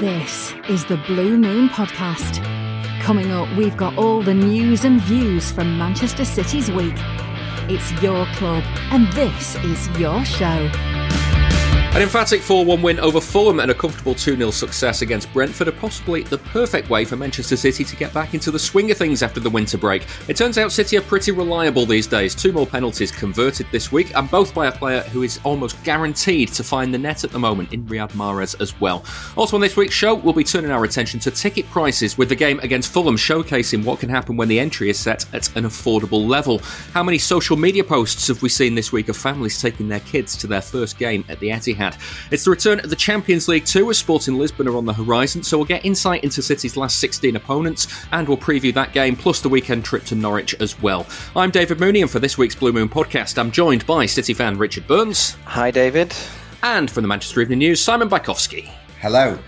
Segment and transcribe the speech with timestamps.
[0.00, 2.42] This is the Blue Moon Podcast.
[3.02, 6.94] Coming up, we've got all the news and views from Manchester City's week.
[7.68, 10.70] It's your club, and this is your show.
[11.92, 15.66] An emphatic 4 1 win over Fulham and a comfortable 2 0 success against Brentford
[15.66, 18.96] are possibly the perfect way for Manchester City to get back into the swing of
[18.96, 20.06] things after the winter break.
[20.28, 22.32] It turns out City are pretty reliable these days.
[22.32, 26.50] Two more penalties converted this week, and both by a player who is almost guaranteed
[26.50, 29.04] to find the net at the moment in Riyad Mahrez as well.
[29.36, 32.36] Also, on this week's show, we'll be turning our attention to ticket prices with the
[32.36, 36.24] game against Fulham showcasing what can happen when the entry is set at an affordable
[36.28, 36.60] level.
[36.92, 40.36] How many social media posts have we seen this week of families taking their kids
[40.36, 41.79] to their first game at the Etihad?
[42.30, 45.42] It's the return of the Champions League 2 as Sporting Lisbon are on the horizon,
[45.42, 49.40] so we'll get insight into City's last 16 opponents and we'll preview that game plus
[49.40, 51.06] the weekend trip to Norwich as well.
[51.34, 54.58] I'm David Mooney, and for this week's Blue Moon podcast, I'm joined by City fan
[54.58, 55.36] Richard Burns.
[55.44, 56.14] Hi, David.
[56.62, 58.70] And from the Manchester Evening News, Simon Bajkowski.
[59.00, 59.38] Hello.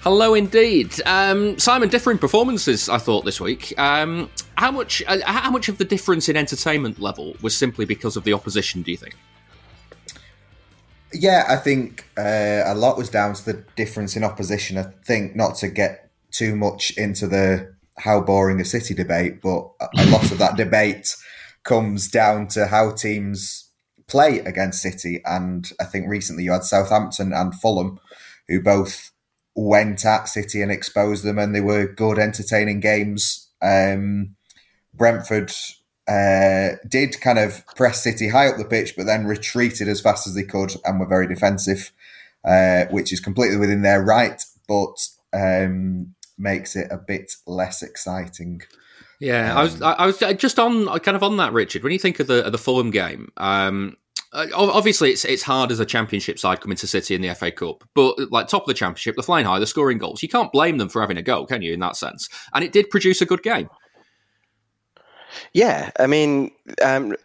[0.00, 0.94] Hello, indeed.
[1.06, 2.88] Um, Simon, differing performances.
[2.88, 3.74] I thought this week.
[3.78, 5.02] Um, how much?
[5.06, 8.82] Uh, how much of the difference in entertainment level was simply because of the opposition?
[8.82, 9.16] Do you think?
[11.12, 14.76] Yeah, I think uh, a lot was down to the difference in opposition.
[14.76, 19.70] I think not to get too much into the how boring a City debate, but
[19.80, 21.16] a lot of that debate
[21.64, 23.70] comes down to how teams
[24.06, 25.20] play against City.
[25.24, 27.98] And I think recently you had Southampton and Fulham,
[28.46, 29.10] who both
[29.54, 33.48] went at City and exposed them, and they were good, entertaining games.
[33.60, 34.36] Um,
[34.94, 35.52] Brentford
[36.08, 40.26] uh, did kind of press City high up the pitch, but then retreated as fast
[40.26, 41.92] as they could and were very defensive,
[42.44, 48.62] uh, which is completely within their right, but um, makes it a bit less exciting.
[49.20, 51.82] Yeah, um, I was I was just on kind of on that, Richard.
[51.82, 53.96] When you think of the of the Fulham game, um,
[54.32, 57.84] obviously it's it's hard as a championship side coming to City in the FA Cup,
[57.94, 60.22] but like top of the championship, they're flying high, they're scoring goals.
[60.22, 61.74] You can't blame them for having a goal, can you?
[61.74, 63.68] In that sense, and it did produce a good game.
[65.58, 67.16] Yeah, I mean, um,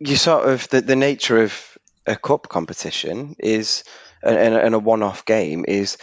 [0.00, 3.84] you sort of the, the nature of a cup competition is
[4.24, 5.96] and, and a one-off game is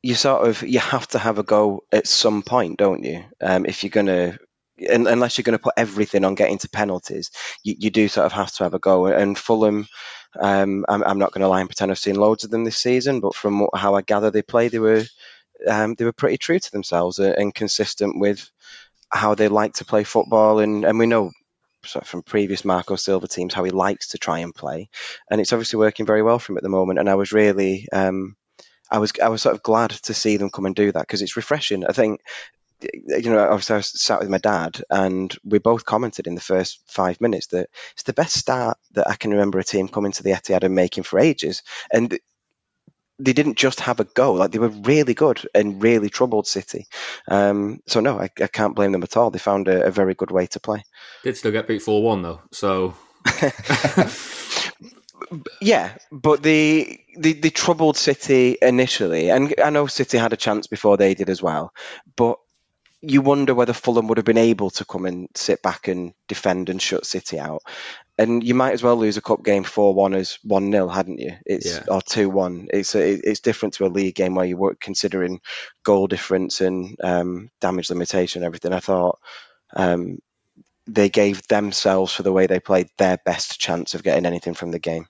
[0.00, 3.22] you sort of you have to have a go at some point, don't you?
[3.42, 4.38] Um, if you're gonna
[4.78, 7.30] unless you're going to put everything on getting to penalties,
[7.62, 9.04] you, you, do sort of have to have a go.
[9.04, 9.86] And Fulham,
[10.40, 12.78] um, I'm, I'm, not going to lie and pretend I've seen loads of them this
[12.78, 15.04] season, but from how I gather they play, they were
[15.68, 18.50] um, they were pretty true to themselves and consistent with
[19.10, 21.30] how they like to play football, and, and we know
[21.84, 24.88] sort of from previous Marco Silva teams how he likes to try and play,
[25.30, 26.98] and it's obviously working very well for him at the moment.
[26.98, 28.36] And I was really, um,
[28.90, 31.22] I was, I was sort of glad to see them come and do that because
[31.22, 31.84] it's refreshing.
[31.86, 32.20] I think,
[32.82, 36.40] you know, obviously I was sat with my dad, and we both commented in the
[36.40, 40.12] first five minutes that it's the best start that I can remember a team coming
[40.12, 41.62] to the Etihad and making for ages,
[41.92, 42.18] and
[43.20, 46.86] they didn't just have a go; like they were really good and really troubled City.
[47.28, 49.30] Um, so no, I, I, can't blame them at all.
[49.30, 50.84] They found a, a very good way to play.
[51.22, 52.94] Did still get beat four one though, so.
[55.60, 60.66] yeah, but the, the the troubled City initially, and I know City had a chance
[60.66, 61.74] before they did as well,
[62.16, 62.38] but
[63.02, 66.68] you wonder whether Fulham would have been able to come and sit back and defend
[66.68, 67.62] and shut City out
[68.20, 71.20] and you might as well lose a cup game four one as one 0 hadn't
[71.20, 71.32] you?
[71.46, 71.84] It's yeah.
[71.88, 72.68] or two one.
[72.70, 75.40] It's a, it's different to a league game where you were considering
[75.84, 78.74] goal difference and um, damage limitation and everything.
[78.74, 79.18] I thought
[79.74, 80.18] um,
[80.86, 84.70] they gave themselves for the way they played their best chance of getting anything from
[84.70, 85.06] the game.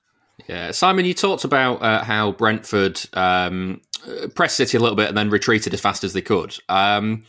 [0.46, 3.80] Yeah, Simon, you talked about uh, how Brentford um,
[4.36, 6.56] pressed City a little bit and then retreated as fast as they could.
[6.68, 7.24] Um,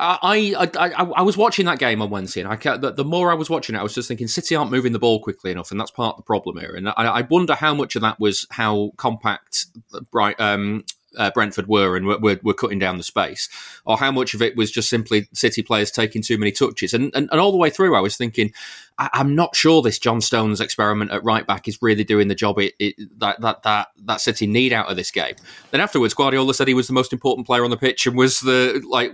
[0.00, 3.30] I, I, I, I, was watching that game on Wednesday, and I the, the, more
[3.30, 5.70] I was watching it, I was just thinking City aren't moving the ball quickly enough,
[5.70, 6.74] and that's part of the problem here.
[6.74, 9.66] And I, I wonder how much of that was how compact
[10.10, 10.84] Bright, um,
[11.16, 13.48] uh, Brentford were and were, were, cutting down the space,
[13.84, 16.94] or how much of it was just simply City players taking too many touches.
[16.94, 18.52] And, and, and all the way through, I was thinking,
[18.98, 22.34] I, am not sure this John Stones experiment at right back is really doing the
[22.34, 25.34] job it, it, that, that, that, that City need out of this game.
[25.70, 28.40] Then afterwards, Guardiola said he was the most important player on the pitch and was
[28.40, 29.12] the, like,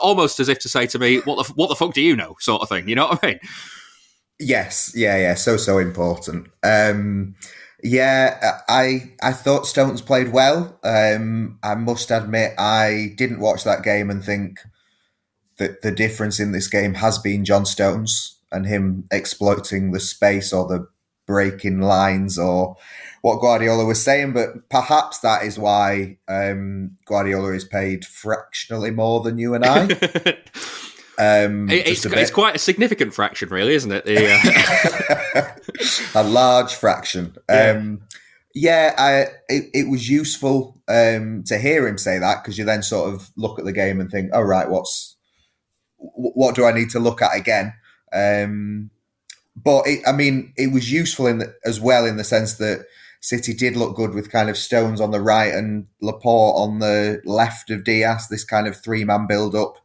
[0.00, 2.36] almost as if to say to me, what the, what the fuck do you know,
[2.40, 2.88] sort of thing.
[2.88, 3.40] You know what I mean?
[4.38, 4.92] Yes.
[4.94, 5.16] Yeah.
[5.16, 5.34] Yeah.
[5.34, 6.48] So, so important.
[6.62, 7.36] Um,
[7.88, 10.76] Yeah, I I thought Stones played well.
[10.82, 14.58] Um, I must admit, I didn't watch that game and think
[15.58, 20.52] that the difference in this game has been John Stones and him exploiting the space
[20.52, 20.88] or the
[21.28, 22.76] breaking lines or
[23.22, 24.32] what Guardiola was saying.
[24.32, 30.38] But perhaps that is why um, Guardiola is paid fractionally more than you and I.
[31.18, 34.04] Um, it, it's, it's, quite a significant fraction, really, isn't it?
[34.04, 34.32] The,
[35.34, 35.42] uh...
[36.14, 37.36] a large fraction.
[37.48, 38.00] Yeah, um,
[38.54, 42.82] yeah I, it, it, was useful um, to hear him say that because you then
[42.82, 45.16] sort of look at the game and think, "Oh right, what's
[45.96, 47.72] what do I need to look at again?"
[48.12, 48.90] Um,
[49.56, 52.86] but it, I mean, it was useful in the, as well in the sense that
[53.20, 57.20] City did look good with kind of Stones on the right and Laporte on the
[57.24, 58.26] left of Dias.
[58.28, 59.78] This kind of three man build up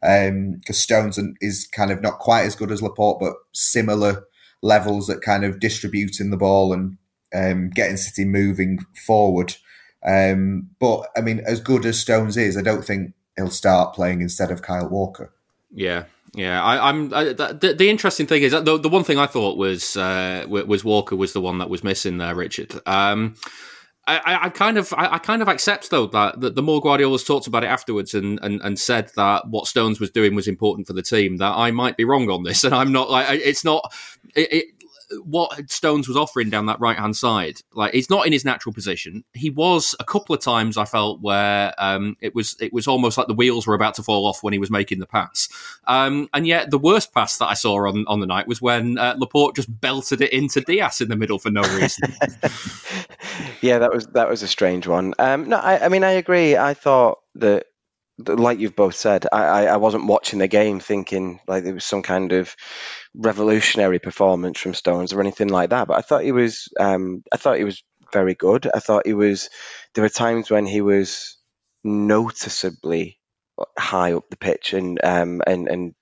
[0.00, 4.24] because um, Stones is kind of not quite as good as Laporte, but similar
[4.62, 6.96] levels at kind of distributing the ball and
[7.34, 9.56] um, getting City moving forward.
[10.06, 14.20] Um, but I mean, as good as Stones is, I don't think he'll start playing
[14.20, 15.32] instead of Kyle Walker.
[15.72, 16.04] Yeah,
[16.34, 16.62] yeah.
[16.62, 20.44] I, am the, the, interesting thing is the, the one thing I thought was uh,
[20.48, 22.80] was Walker was the one that was missing there, Richard.
[22.86, 23.34] Um,
[24.08, 27.24] I, I, kind of I, I, kind of accept though that, that the more Guardiola's
[27.24, 30.86] talked about it afterwards and, and, and said that what Stones was doing was important
[30.86, 33.64] for the team that I might be wrong on this and I'm not like it's
[33.64, 33.92] not
[34.34, 34.64] it, it,
[35.24, 38.72] what Stones was offering down that right hand side, like he's not in his natural
[38.72, 39.24] position.
[39.32, 43.16] He was a couple of times I felt where um, it was it was almost
[43.16, 45.48] like the wheels were about to fall off when he was making the pass.
[45.86, 48.98] Um, and yet the worst pass that I saw on, on the night was when
[48.98, 52.12] uh, Laporte just belted it into Dias in the middle for no reason.
[53.60, 55.14] yeah, that was that was a strange one.
[55.18, 56.56] Um, no, I, I mean I agree.
[56.56, 57.66] I thought that
[58.18, 62.02] like you've both said, I, I wasn't watching the game thinking like there was some
[62.02, 62.54] kind of
[63.14, 65.88] revolutionary performance from Stones or anything like that.
[65.88, 67.82] But I thought he was, um, I thought he was
[68.12, 68.68] very good.
[68.72, 69.50] I thought he was.
[69.94, 71.36] There were times when he was
[71.84, 73.18] noticeably
[73.78, 75.94] high up the pitch and um, and and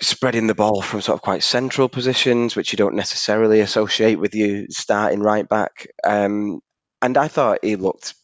[0.00, 4.34] spreading the ball from sort of quite central positions, which you don't necessarily associate with
[4.34, 5.86] you starting right back.
[6.02, 6.60] Um,
[7.02, 8.14] and I thought he looked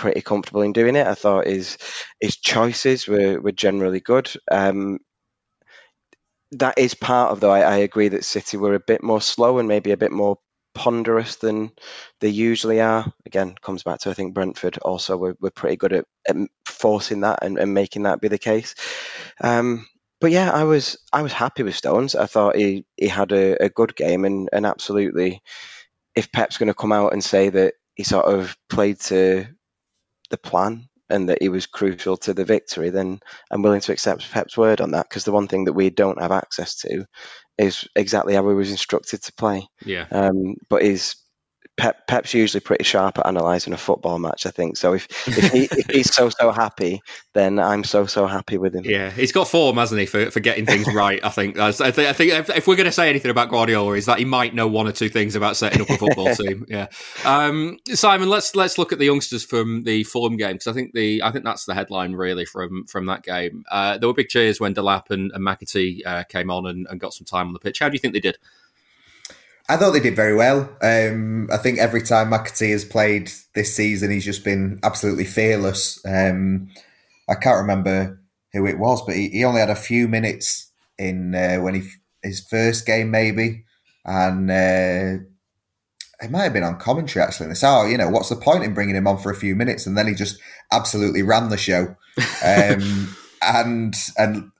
[0.00, 1.06] pretty comfortable in doing it.
[1.06, 1.76] I thought his
[2.20, 4.30] his choices were, were generally good.
[4.50, 4.98] Um,
[6.52, 7.50] that is part of though.
[7.50, 10.38] I, I, agree that City were a bit more slow and maybe a bit more
[10.74, 11.70] ponderous than
[12.20, 13.12] they usually are.
[13.26, 17.20] Again, comes back to I think Brentford also were, were pretty good at, at forcing
[17.20, 18.74] that and, and, making that be the case.
[19.42, 19.86] Um,
[20.18, 22.14] but yeah, I was I was happy with Stones.
[22.14, 25.42] I thought he he had a, a good game and, and absolutely,
[26.16, 29.46] if Pep's going to come out and say that he sort of played to
[30.30, 33.18] the plan and that he was crucial to the victory, then
[33.50, 36.20] I'm willing to accept Pep's word on that because the one thing that we don't
[36.20, 37.04] have access to
[37.58, 39.66] is exactly how he was instructed to play.
[39.84, 40.06] Yeah.
[40.10, 41.16] Um, but his
[41.80, 44.76] Pep, Pep's usually pretty sharp at analysing a football match, I think.
[44.76, 47.00] So if, if, he, if, he's so so happy,
[47.32, 48.84] then I'm so so happy with him.
[48.84, 51.24] Yeah, he's got form, hasn't he, for, for getting things right?
[51.24, 51.58] I think.
[51.58, 54.18] I think, I think if, if, we're going to say anything about Guardiola, is that
[54.18, 56.66] he might know one or two things about setting up a football team.
[56.68, 56.88] Yeah.
[57.24, 60.92] Um, Simon, let's let's look at the youngsters from the Fulham game because I think
[60.92, 63.64] the I think that's the headline really from from that game.
[63.70, 67.00] Uh, there were big cheers when Delap and, and McAtee uh, came on and, and
[67.00, 67.78] got some time on the pitch.
[67.78, 68.36] How do you think they did?
[69.70, 70.68] I thought they did very well.
[70.82, 76.04] Um, I think every time McAtee has played this season, he's just been absolutely fearless.
[76.04, 76.70] Um,
[77.28, 78.20] I can't remember
[78.52, 81.88] who it was, but he, he only had a few minutes in uh, when he
[82.20, 83.64] his first game maybe,
[84.04, 85.22] and uh,
[86.20, 87.44] it might have been on commentary actually.
[87.44, 89.36] And they said, "Oh, you know, what's the point in bringing him on for a
[89.36, 90.40] few minutes?" And then he just
[90.72, 91.94] absolutely ran the show,
[92.44, 94.50] um, and and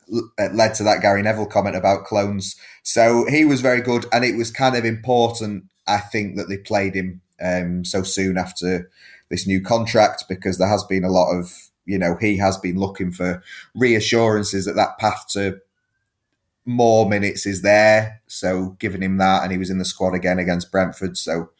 [0.53, 2.57] led to that Gary Neville comment about clones.
[2.83, 6.59] So he was very good, and it was kind of important, I think, that they
[6.59, 8.91] played him um, so soon after
[9.29, 11.53] this new contract because there has been a lot of,
[11.87, 13.43] you know, he has been looking for
[13.75, 15.61] reassurances that that path to
[16.67, 18.21] more minutes is there.
[18.27, 21.17] So giving him that, and he was in the squad again against Brentford.
[21.17, 21.51] So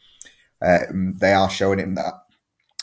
[0.61, 2.13] um, they are showing him that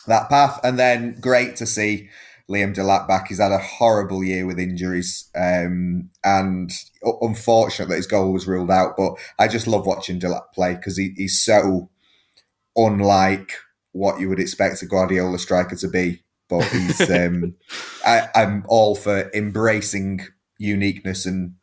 [0.06, 2.08] that path, and then great to see
[2.50, 3.28] Liam Delap back.
[3.28, 6.70] He's had a horrible year with injuries, um, and
[7.20, 8.96] unfortunate that his goal was ruled out.
[8.96, 11.90] But I just love watching Delap play because he, he's so
[12.76, 13.52] unlike
[13.92, 16.22] what you would expect a Guardiola striker to be.
[16.48, 17.54] But he's, um,
[18.04, 20.20] I, I'm all for embracing
[20.58, 21.54] uniqueness and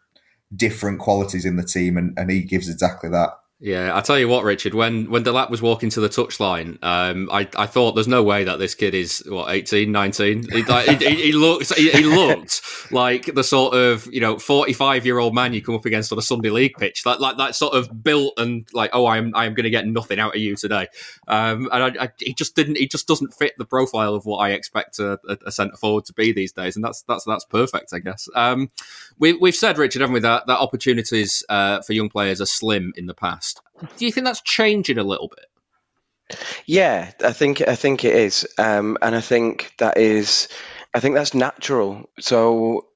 [0.55, 3.31] different qualities in the team, and, and he gives exactly that.
[3.61, 4.73] Yeah, I tell you what, Richard.
[4.73, 8.43] When when Delap was walking to the touchline, um, I I thought there's no way
[8.43, 10.51] that this kid is what 18, 19.
[10.51, 15.05] He, like, he, he, looked he, he, looked like the sort of you know 45
[15.05, 17.55] year old man you come up against on a Sunday league pitch, like like that
[17.55, 20.57] sort of built and like oh I'm I'm going to get nothing out of you
[20.57, 20.87] today.
[21.29, 22.75] Um, and I, I, he just didn't.
[22.75, 26.13] He just doesn't fit the profile of what I expect a, a centre forward to
[26.13, 28.27] be these days, and that's that's that's perfect, I guess.
[28.35, 28.69] Um,
[29.17, 32.91] we, we've said, Richard, haven't we, that that opportunities uh, for young players are slim
[32.97, 33.61] in the past past.
[33.97, 36.39] Do you think that's changing a little bit?
[36.65, 40.47] Yeah, I think I think it is, um, and I think that is,
[40.93, 42.09] I think that's natural.
[42.19, 42.87] So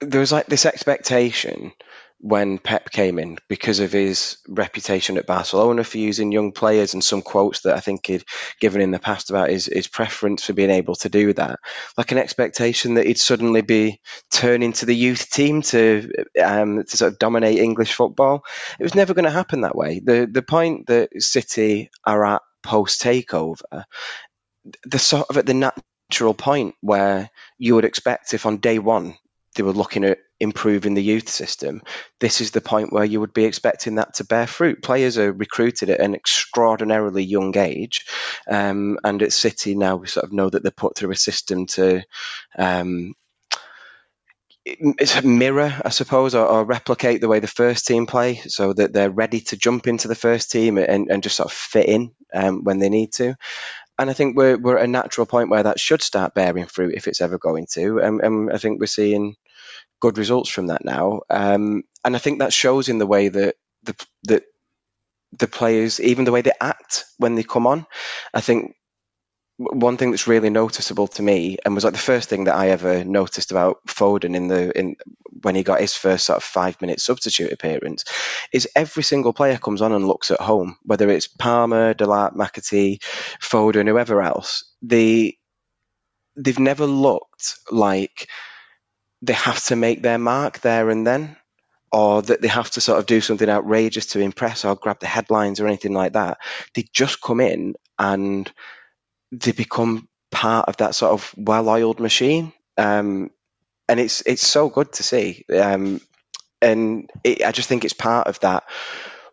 [0.00, 1.72] there's like this expectation
[2.20, 7.02] when Pep came in because of his reputation at Barcelona for using young players and
[7.02, 8.24] some quotes that I think he'd
[8.60, 11.60] given in the past about his, his preference for being able to do that.
[11.96, 14.00] Like an expectation that he'd suddenly be
[14.32, 16.10] turning to the youth team to
[16.42, 18.44] um, to sort of dominate English football.
[18.80, 20.00] It was never going to happen that way.
[20.04, 23.84] The the point that City are at post takeover,
[24.84, 25.54] the sort of at the
[26.10, 29.16] natural point where you would expect if on day one
[29.54, 31.82] they were looking at improving the youth system,
[32.20, 34.82] this is the point where you would be expecting that to bear fruit.
[34.82, 38.06] Players are recruited at an extraordinarily young age,
[38.48, 41.66] um, and at City now we sort of know that they're put through a system
[41.66, 42.02] to.
[42.56, 43.14] Um,
[45.24, 49.10] mirror, I suppose, or, or, replicate the way the first team play, so that they're
[49.10, 52.64] ready to jump into the first team and, and just sort of fit in um,
[52.64, 53.34] when they need to
[53.98, 56.94] and I think we're we're at a natural point where that should start bearing fruit
[56.94, 58.02] if it's ever going to.
[58.02, 59.34] Um, and I think we're seeing
[60.00, 61.22] good results from that now.
[61.30, 64.44] Um, and I think that shows in the way that the that
[65.38, 67.86] the players, even the way they act when they come on.
[68.32, 68.74] I think
[69.58, 72.70] one thing that's really noticeable to me, and was like the first thing that I
[72.70, 74.96] ever noticed about Foden in the in
[75.42, 78.04] when he got his first sort of five minute substitute appearance,
[78.52, 83.02] is every single player comes on and looks at home, whether it's Palmer, Delap, McAtee,
[83.42, 84.64] Foden, whoever else.
[84.82, 85.38] They
[86.36, 88.28] they've never looked like
[89.22, 91.36] they have to make their mark there and then,
[91.90, 95.06] or that they have to sort of do something outrageous to impress or grab the
[95.06, 96.38] headlines or anything like that.
[96.74, 98.50] They just come in and
[99.32, 103.30] they become part of that sort of well-oiled machine, um,
[103.88, 105.44] and it's it's so good to see.
[105.54, 106.00] Um,
[106.60, 108.64] and it, I just think it's part of that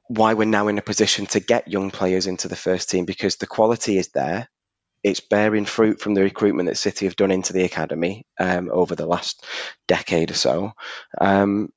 [0.07, 3.37] why we're now in a position to get young players into the first team because
[3.37, 4.47] the quality is there
[5.05, 8.95] it's bearing fruit from the recruitment that City have done into the academy um, over
[8.95, 9.45] the last
[9.87, 10.73] decade or so.
[11.21, 11.71] Um,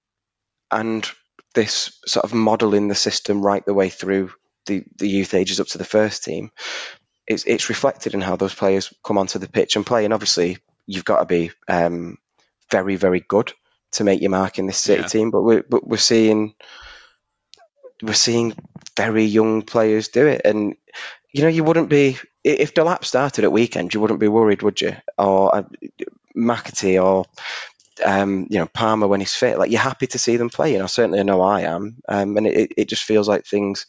[0.70, 1.06] and
[1.52, 4.30] this sort of modelling the system right the way through
[4.64, 6.50] the, the youth ages up to the first team,
[7.26, 10.06] it's, it's reflected in how those players come onto the pitch and play.
[10.06, 10.56] And obviously,
[10.86, 12.16] you've got to be um,
[12.70, 13.52] very, very good
[13.92, 15.06] to make your mark in this City yeah.
[15.06, 15.30] team.
[15.30, 16.54] But we're, but we're seeing
[18.02, 18.54] we're seeing
[18.96, 20.76] very young players do it, and
[21.30, 22.16] you know you wouldn't be
[22.48, 24.96] if Delap started at weekend, you wouldn't be worried, would you?
[25.16, 25.62] Or uh,
[26.36, 27.26] McAtee or
[28.04, 29.58] um, you know Palmer when he's fit.
[29.58, 30.72] Like you're happy to see them play.
[30.72, 33.86] You know, certainly I know I am, um, and it, it just feels like things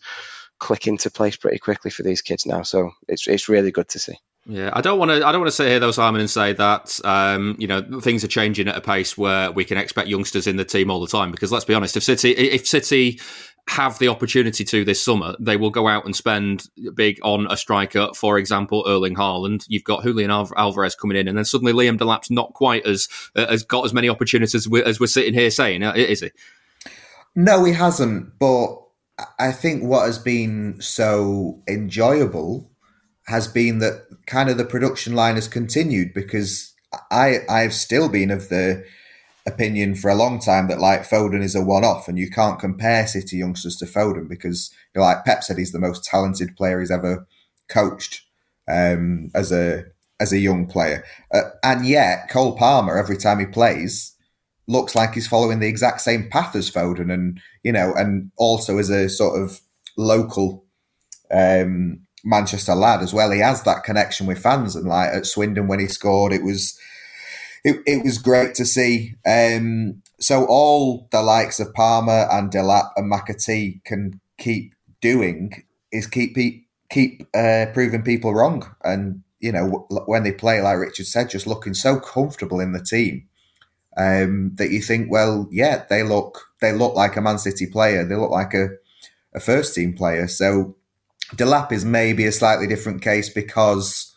[0.60, 2.63] click into place pretty quickly for these kids now.
[2.63, 4.16] So it's it's really good to see.
[4.50, 5.18] Yeah, I don't want to.
[5.18, 8.24] I don't want to sit here though, Simon, and say that um, you know things
[8.24, 11.08] are changing at a pace where we can expect youngsters in the team all the
[11.08, 11.29] time.
[11.29, 13.20] Because let's be honest, if City, if City
[13.68, 17.56] have the opportunity to this summer, they will go out and spend big on a
[17.56, 18.10] striker.
[18.15, 19.65] For example, Erling Haaland.
[19.68, 23.46] You've got Julian Alvarez coming in, and then suddenly Liam Delap's not quite as uh,
[23.46, 26.32] has got as many opportunities as we're, as we're sitting here saying, uh, is he?
[27.36, 28.39] No, he hasn't.
[28.39, 28.77] But
[29.38, 32.69] I think what has been so enjoyable
[33.30, 36.74] has been that kind of the production line has continued because
[37.12, 38.84] I I've still been of the
[39.46, 42.60] opinion for a long time that like Foden is a one off and you can't
[42.60, 46.56] compare City youngsters to Foden because you know, like Pep said he's the most talented
[46.56, 47.28] player he's ever
[47.70, 48.24] coached
[48.68, 49.86] um, as a
[50.20, 51.06] as a young player.
[51.34, 54.16] Uh, and yet Cole Palmer every time he plays
[54.68, 58.80] looks like he's following the exact same path as Foden and you know and also
[58.80, 59.62] as a sort of
[59.98, 60.66] local
[61.32, 63.32] um, Manchester lad as well.
[63.32, 66.78] He has that connection with fans and like at Swindon when he scored it was
[67.64, 69.16] it, it was great to see.
[69.26, 76.08] Um, so all the likes of Palmer and Delap and McAtee can keep doing is
[76.08, 76.38] keep
[76.90, 81.48] keep uh, proving people wrong, and you know when they play, like Richard said, just
[81.48, 83.28] looking so comfortable in the team
[83.98, 88.04] um, that you think, well, yeah, they look they look like a Man City player,
[88.04, 88.70] they look like a
[89.34, 90.28] a first team player.
[90.28, 90.76] So
[91.36, 94.10] Delap is maybe a slightly different case because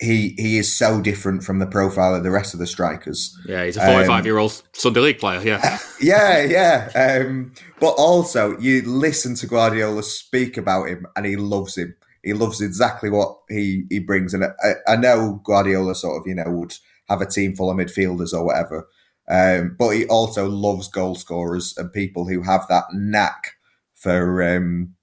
[0.00, 3.36] he he is so different from the profile of the rest of the strikers.
[3.46, 5.40] Yeah, he's a 45 um, year old Sunday League player.
[5.42, 7.20] Yeah, yeah, yeah.
[7.20, 11.94] Um, but also, you listen to Guardiola speak about him, and he loves him.
[12.22, 14.34] He loves exactly what he he brings.
[14.34, 16.74] And I, I know Guardiola sort of you know would
[17.08, 18.88] have a team full of midfielders or whatever,
[19.28, 23.52] um, but he also loves goal scorers and people who have that knack
[23.94, 24.94] for um,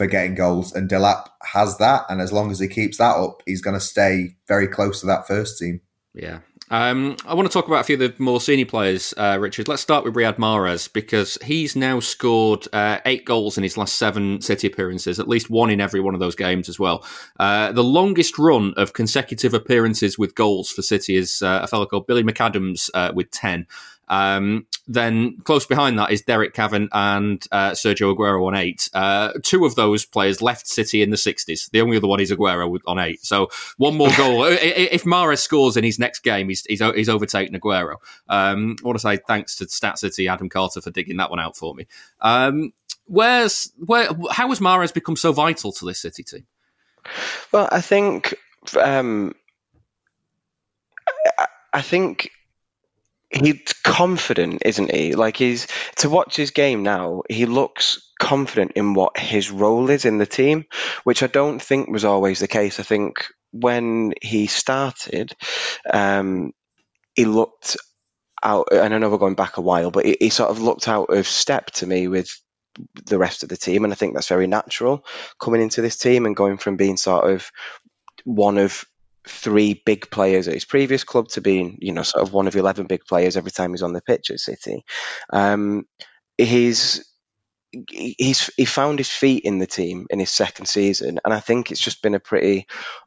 [0.00, 2.06] for getting goals, and Delap has that.
[2.08, 5.06] And as long as he keeps that up, he's going to stay very close to
[5.08, 5.82] that first team.
[6.14, 6.38] Yeah.
[6.70, 9.68] Um, I want to talk about a few of the more senior players, uh, Richard.
[9.68, 13.96] Let's start with Riyad Mahrez because he's now scored uh, eight goals in his last
[13.96, 17.04] seven City appearances, at least one in every one of those games as well.
[17.38, 21.84] Uh, the longest run of consecutive appearances with goals for City is uh, a fellow
[21.84, 23.66] called Billy McAdams uh, with 10.
[24.10, 28.90] Um, then close behind that is Derek Kevan and uh, Sergio Aguero on eight.
[28.92, 31.70] Uh, two of those players left City in the 60s.
[31.70, 33.24] The only other one is Aguero on eight.
[33.24, 33.48] So
[33.78, 34.44] one more goal.
[34.50, 37.96] if Mahrez scores in his next game, he's, he's, he's overtaken Aguero.
[38.28, 41.38] Um, I want to say thanks to Stat City, Adam Carter, for digging that one
[41.38, 41.86] out for me.
[42.20, 42.72] Um,
[43.04, 44.08] where's where?
[44.30, 46.46] How has Mahrez become so vital to this City team?
[47.52, 48.34] Well, I think
[48.76, 49.34] um,
[51.72, 52.30] I think
[53.30, 55.14] he's confident, isn't he?
[55.14, 60.04] Like he's to watch his game now, he looks confident in what his role is
[60.04, 60.66] in the team,
[61.04, 62.80] which I don't think was always the case.
[62.80, 65.32] I think when he started,
[65.92, 66.52] um,
[67.14, 67.76] he looked
[68.42, 70.88] out, and I know we're going back a while, but he, he sort of looked
[70.88, 72.30] out of step to me with
[73.06, 75.04] the rest of the team, and I think that's very natural
[75.40, 77.50] coming into this team and going from being sort of
[78.24, 78.84] one of
[79.26, 82.56] three big players at his previous club to being, you know, sort of one of
[82.56, 84.84] 11 big players every time he's on the pitch at City.
[85.32, 85.84] Um,
[86.38, 87.04] he's
[87.88, 91.70] he's he found his feet in the team in his second season, and I think
[91.70, 92.66] it's just been a pretty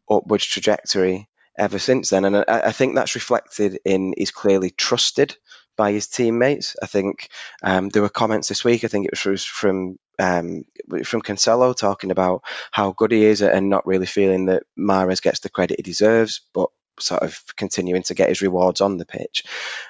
[0.10, 1.28] upwards trajectory
[1.58, 2.26] ever since then.
[2.26, 5.36] And I, I think that's reflected in he's clearly trusted
[5.76, 6.76] by his teammates.
[6.82, 7.30] I think
[7.64, 8.84] um, there were comments this week.
[8.84, 10.66] I think it was from um,
[11.04, 15.40] from Cancelo talking about how good he is and not really feeling that Mahrez gets
[15.40, 19.44] the credit he deserves, but sort of continuing to get his rewards on the pitch.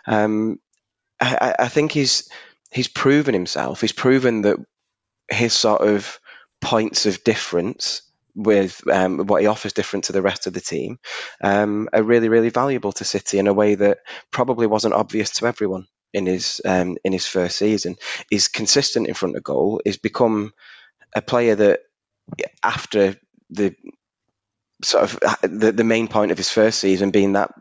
[0.07, 0.59] Um,
[1.19, 2.29] I, I think he's
[2.71, 3.81] he's proven himself.
[3.81, 4.57] He's proven that
[5.29, 6.19] his sort of
[6.61, 8.01] points of difference
[8.35, 10.97] with um, what he offers different to the rest of the team
[11.41, 13.99] um, are really really valuable to City in a way that
[14.31, 17.95] probably wasn't obvious to everyone in his um, in his first season.
[18.29, 19.81] He's consistent in front of goal.
[19.83, 20.53] He's become
[21.15, 21.81] a player that
[22.63, 23.15] after
[23.49, 23.75] the
[24.83, 27.51] sort of the, the main point of his first season being that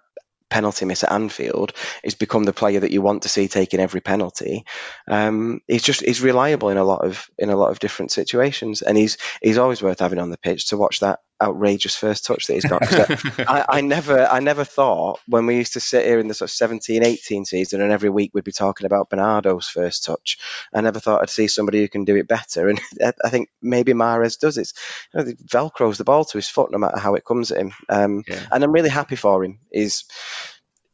[0.51, 1.73] penalty miss at Anfield,
[2.05, 4.65] he's become the player that you want to see taking every penalty.
[5.09, 8.83] Um, he's just he's reliable in a lot of in a lot of different situations,
[8.83, 12.47] and he's he's always worth having on the pitch to watch that outrageous first touch
[12.47, 12.83] that he's got.
[13.49, 16.51] I, I, never, I never thought when we used to sit here in the sort
[16.51, 20.39] of 17, 18 season, and every week we'd be talking about Bernardo's first touch.
[20.73, 22.81] I never thought I'd see somebody who can do it better, and
[23.25, 24.57] I think maybe Mahrez does.
[24.59, 24.75] It's
[25.13, 27.73] you know, velcros the ball to his foot no matter how it comes at him,
[27.89, 28.41] um, yeah.
[28.51, 29.59] and I'm really happy for him.
[29.71, 30.05] Is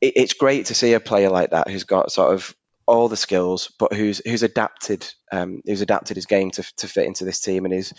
[0.00, 2.54] it, it's great to see a player like that who's got sort of
[2.88, 7.06] all the skills, but who's who's adapted um, who's adapted his game to, to fit
[7.06, 7.92] into this team, and is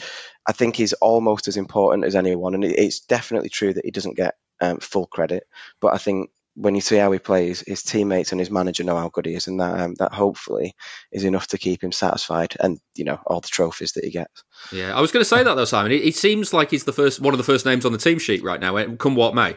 [0.47, 2.55] I think he's almost as important as anyone.
[2.55, 5.43] And it's definitely true that he doesn't get um, full credit,
[5.79, 8.97] but I think when you see how he plays, his teammates and his manager know
[8.97, 10.75] how good he is, and that um, that hopefully
[11.11, 14.43] is enough to keep him satisfied, and you know all the trophies that he gets.
[14.71, 15.91] Yeah, I was going to say that though, Simon.
[15.91, 18.19] It, it seems like he's the first one of the first names on the team
[18.19, 18.75] sheet right now.
[18.75, 19.55] Eh, come what may.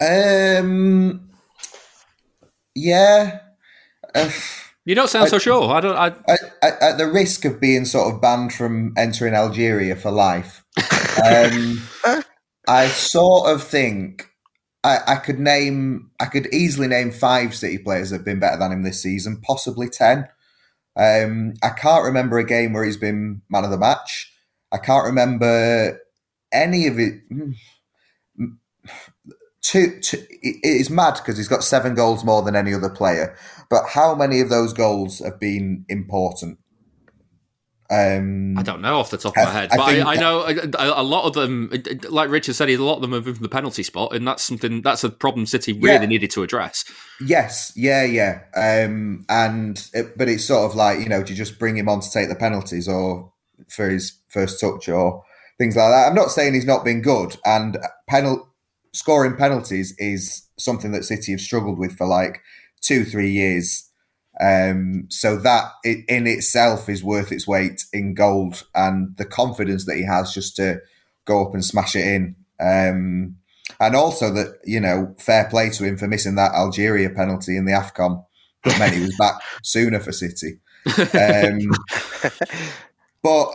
[0.00, 1.30] Um.
[2.76, 3.40] Yeah,
[4.84, 5.70] you don't sound I, so sure.
[5.70, 5.96] I don't.
[5.96, 6.12] I,
[6.62, 10.64] I, at the risk of being sort of banned from entering Algeria for life,
[11.24, 11.82] um,
[12.68, 14.28] I sort of think
[14.82, 16.10] I, I, could name.
[16.20, 19.40] I could easily name five City players that have been better than him this season,
[19.40, 20.28] possibly ten.
[20.96, 24.32] Um, I can't remember a game where he's been man of the match.
[24.70, 25.98] I can't remember
[26.52, 27.14] any of it.
[27.30, 27.54] Mm,
[29.64, 33.36] two, two, it is mad because he's got seven goals more than any other player.
[33.70, 36.58] But how many of those goals have been important?
[37.90, 40.40] Um, I don't know off the top of my head, I, but I, I, know
[40.40, 41.70] a, a, lot of them.
[42.08, 44.42] Like Richard said, a lot of them have been from the penalty spot, and that's
[44.42, 46.06] something that's a problem City really yeah.
[46.06, 46.86] needed to address.
[47.20, 51.36] Yes, yeah, yeah, um, and it, but it's sort of like you know, do you
[51.36, 53.30] just bring him on to take the penalties or
[53.68, 55.22] for his first touch or
[55.58, 56.08] things like that?
[56.08, 57.76] I'm not saying he's not been good, and
[58.08, 58.48] penal
[58.94, 62.40] scoring penalties is something that City have struggled with for like
[62.84, 63.88] two, three years.
[64.40, 69.96] Um, so that in itself is worth its weight in gold, and the confidence that
[69.96, 70.80] he has just to
[71.24, 72.36] go up and smash it in.
[72.60, 73.36] Um,
[73.80, 77.64] and also that you know, fair play to him for missing that Algeria penalty in
[77.64, 78.24] the Afcon
[78.64, 80.58] that meant he was back sooner for City.
[81.14, 81.58] Um,
[83.22, 83.48] but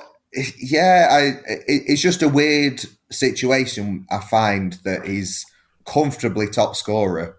[0.60, 4.08] yeah, I, it, it's just a weird situation.
[4.10, 5.46] I find that he's
[5.86, 7.38] comfortably top scorer,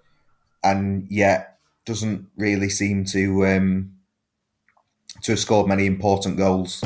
[0.63, 3.93] and yet doesn't really seem to um,
[5.23, 6.83] to have scored many important goals.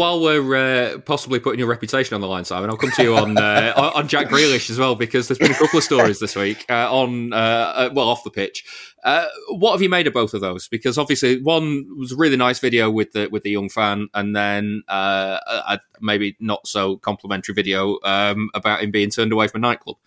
[0.00, 0.56] While we're
[0.94, 3.74] uh, possibly putting your reputation on the line, Simon, I'll come to you on uh,
[3.94, 6.90] on Jack Grealish as well because there's been a couple of stories this week uh,
[6.90, 8.64] on uh, uh, well off the pitch.
[9.04, 10.68] Uh, what have you made of both of those?
[10.68, 14.34] Because obviously one was a really nice video with the with the young fan, and
[14.34, 19.66] then a maybe not so complimentary video um, about him being turned away from a
[19.68, 19.98] nightclub.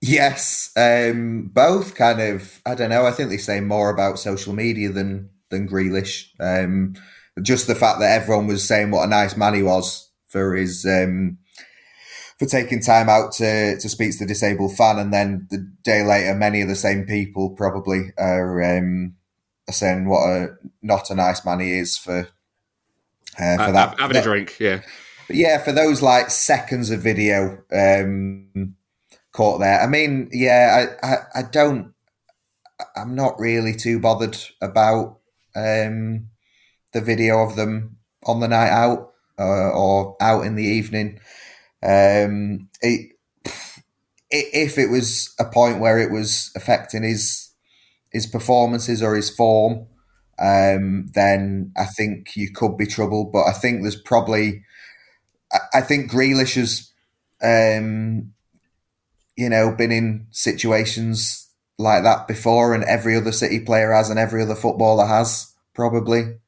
[0.00, 2.62] Yes, um, both kind of.
[2.64, 3.04] I don't know.
[3.04, 6.28] I think they say more about social media than than Grealish.
[6.38, 6.94] Um,
[7.42, 10.84] just the fact that everyone was saying what a nice man he was for his
[10.86, 11.38] um,
[12.38, 16.02] for taking time out to to speak to the disabled fan, and then the day
[16.02, 19.14] later, many of the same people probably are, um,
[19.68, 20.48] are saying what a
[20.82, 22.28] not a nice man he is for
[23.38, 24.80] uh, for uh, that having a drink, yeah.
[25.26, 28.76] But yeah, for those like seconds of video um,
[29.32, 29.80] caught there.
[29.80, 31.92] I mean, yeah, I, I, I don't.
[32.94, 35.18] I'm not really too bothered about
[35.54, 36.28] um,
[36.96, 41.20] the video of them on the night out uh, or out in the evening.
[41.82, 43.12] Um, it,
[44.30, 47.50] if it was a point where it was affecting his
[48.12, 49.86] his performances or his form,
[50.38, 53.30] um, then I think you could be troubled.
[53.30, 54.64] But I think there's probably,
[55.74, 56.90] I think Grealish has,
[57.42, 58.32] um,
[59.36, 64.18] you know, been in situations like that before, and every other City player has, and
[64.18, 66.38] every other footballer has probably.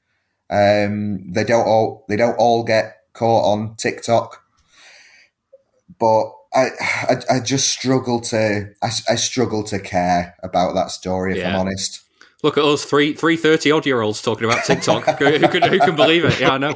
[0.51, 4.43] Um, they don't all they don't all get caught on TikTok,
[5.99, 11.33] but I, I, I just struggle to I, I, struggle to care about that story
[11.33, 11.53] if yeah.
[11.53, 12.03] I'm honest.
[12.43, 15.05] Look at us, three three thirty odd year olds talking about TikTok.
[15.19, 16.39] who, can, who, can, believe it?
[16.41, 16.75] Yeah, I know.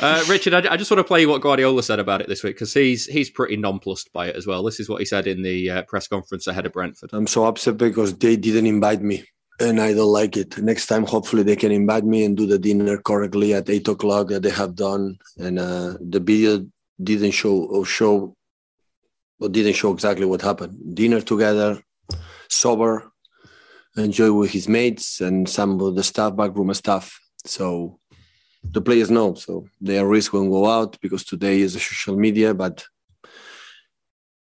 [0.00, 2.44] Uh, Richard, I, I, just want to play you what Guardiola said about it this
[2.44, 4.62] week because he's he's pretty nonplussed by it as well.
[4.62, 7.10] This is what he said in the uh, press conference ahead of Brentford.
[7.12, 9.24] I'm so upset because they didn't invite me
[9.60, 10.58] and I don't like it.
[10.58, 14.28] Next time, hopefully, they can invite me and do the dinner correctly at eight o'clock
[14.28, 15.18] that they have done.
[15.38, 16.66] And uh, the video
[17.02, 18.34] didn't show or show,
[19.38, 20.94] but didn't show exactly what happened.
[20.94, 21.82] Dinner together,
[22.48, 23.10] sober,
[23.96, 27.20] enjoy with his mates and some of the staff, backroom staff.
[27.44, 27.98] So
[28.62, 29.34] the players know.
[29.34, 32.84] So they are risk when go out because today is a social media, but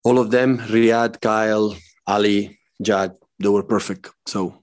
[0.05, 1.77] all of them, Riyad, Kyle,
[2.07, 4.11] Ali, Jad, they were perfect.
[4.27, 4.58] So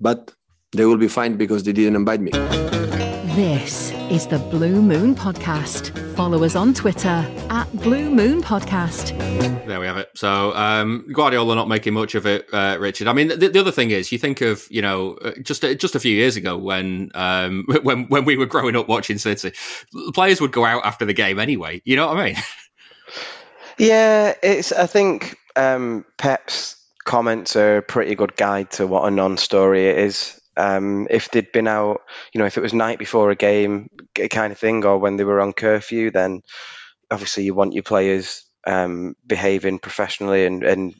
[0.00, 0.32] but
[0.72, 2.30] they will be fine because they didn't invite me.
[3.34, 5.96] This is the Blue Moon Podcast.
[6.16, 9.16] Follow us on Twitter at Blue Moon Podcast.
[9.66, 10.08] There we have it.
[10.16, 13.06] So um, Guardiola not making much of it, uh, Richard.
[13.06, 15.94] I mean, the, the, other thing is, you think of you know uh, just just
[15.94, 19.52] a few years ago when um, when when we were growing up watching City,
[19.92, 21.80] the players would go out after the game anyway.
[21.84, 22.36] You know what I mean?
[23.78, 24.72] Yeah, it's.
[24.72, 26.76] I think um, Pep's
[27.10, 30.40] comments are a pretty good guide to what a non-story it is.
[30.56, 33.88] Um, if they'd been out, you know, if it was night before a game
[34.30, 36.42] kind of thing, or when they were on curfew, then
[37.10, 40.94] obviously you want your players um, behaving professionally and, and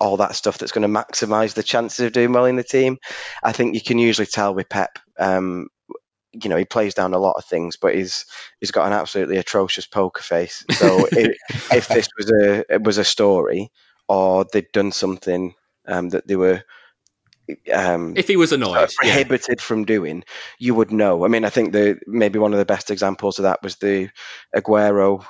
[0.00, 2.96] all that stuff that's going to maximise the chances of doing well in the team.
[3.42, 4.98] I think you can usually tell with Pep.
[5.18, 5.68] Um,
[6.32, 8.24] you know, he plays down a lot of things, but he's
[8.60, 10.64] he's got an absolutely atrocious poker face.
[10.70, 11.36] So if,
[11.70, 13.70] if this was a was a story,
[14.08, 15.54] or they'd done something
[15.86, 16.62] um, that they were.
[17.72, 19.64] Um, if he was annoyed, uh, prohibited yeah.
[19.64, 20.24] from doing,
[20.58, 21.24] you would know.
[21.24, 24.10] I mean, I think the maybe one of the best examples of that was the
[24.56, 25.26] Aguero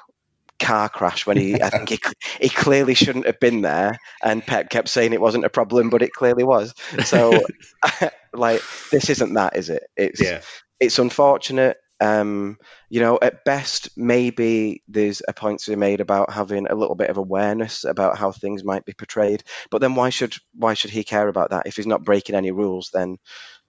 [0.61, 1.99] car crash when he I think he
[2.41, 6.03] he clearly shouldn't have been there and Pep kept saying it wasn't a problem but
[6.03, 7.41] it clearly was so
[8.33, 10.41] like this isn't that is it it's yeah.
[10.79, 12.59] it's unfortunate um,
[12.91, 16.95] you know at best maybe there's a point to be made about having a little
[16.97, 19.43] bit of awareness about how things might be portrayed.
[19.71, 21.67] But then why should why should he care about that?
[21.67, 23.19] If he's not breaking any rules then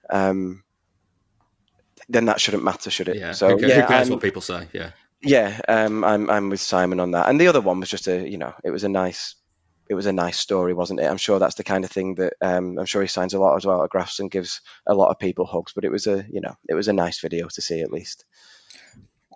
[0.09, 0.63] um,
[2.09, 3.17] then that shouldn't matter should it?
[3.17, 4.67] Yeah so who, yeah who cares I'm- what people say?
[4.73, 4.91] Yeah.
[5.21, 7.29] yeah, um, I'm I'm with Simon on that.
[7.29, 9.35] And the other one was just a you know it was a nice
[9.87, 11.05] it was a nice story, wasn't it?
[11.05, 13.55] I'm sure that's the kind of thing that um, I'm sure he signs a lot
[13.55, 15.73] of autographs and gives a lot of people hugs.
[15.73, 18.25] But it was a you know it was a nice video to see at least.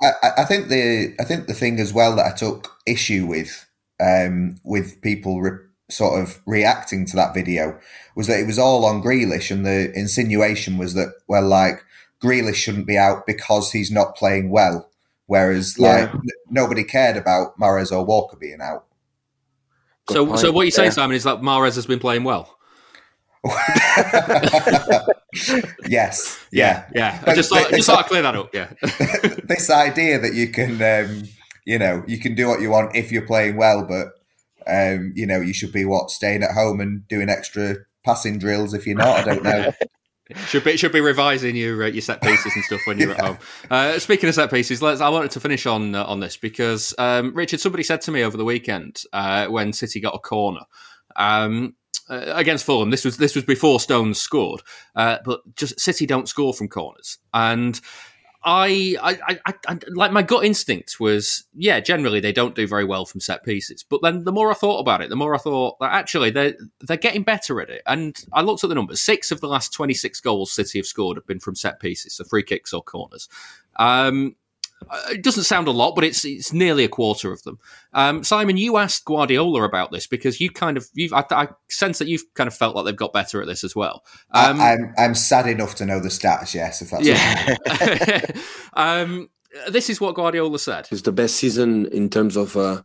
[0.02, 3.68] I, I think the I think the thing as well that I took issue with
[4.00, 7.78] um, with people re- sort of reacting to that video
[8.16, 11.84] was that it was all on Grealish, and the insinuation was that well, like
[12.24, 14.90] Grealish shouldn't be out because he's not playing well,
[15.28, 16.02] whereas Yeah.
[16.02, 18.86] like n- nobody cared about Mahrez or Walker being out.
[20.10, 20.92] So point, so what you're saying yeah.
[20.92, 22.58] Simon is that Mahrez has been playing well
[25.88, 30.20] yes, yeah yeah I just thought, just thought I'd clear that up yeah this idea
[30.20, 31.24] that you can, um,
[31.66, 34.10] you know, you can do what you want if you're playing well, but
[34.68, 38.74] um, you know, you should be what staying at home and doing extra passing drills
[38.74, 39.20] if you're not.
[39.20, 39.72] I don't know.
[40.48, 43.20] Should be should be revising your uh, your set pieces and stuff when you're at
[43.20, 43.38] home.
[43.70, 45.02] Uh, speaking of set pieces, let's.
[45.02, 48.24] I wanted to finish on uh, on this because um, Richard, somebody said to me
[48.24, 50.62] over the weekend uh, when City got a corner
[51.16, 51.76] um,
[52.10, 52.92] uh, against Fulham.
[52.92, 54.62] This was this was before Stones scored,
[54.96, 57.82] uh, but just City don't score from corners, and
[58.44, 62.86] I, I, I, I, like my gut instinct was, yeah, generally they don't do very
[62.86, 63.84] well from set pieces.
[63.84, 66.56] But then the more I thought about it, the more I thought that actually they're
[66.82, 67.82] they're getting better at it.
[67.86, 70.86] And I looked at the numbers: six of the last twenty six goals City have
[70.86, 73.28] scored have been from set pieces, so free kicks or corners.
[73.76, 74.36] Um,
[75.10, 77.60] it doesn't sound a lot, but it's it's nearly a quarter of them.
[77.94, 82.00] Um, Simon, you asked Guardiola about this because you kind of you've I, I sense
[82.00, 84.04] that you've kind of felt like they've got better at this as well.
[84.32, 86.54] Um, I, I'm I'm sad enough to know the stats.
[86.54, 88.26] Yes, if that's yeah.
[88.74, 89.30] um,
[89.70, 90.88] this is what Guardiola said.
[90.92, 92.82] It's the best season in terms of uh,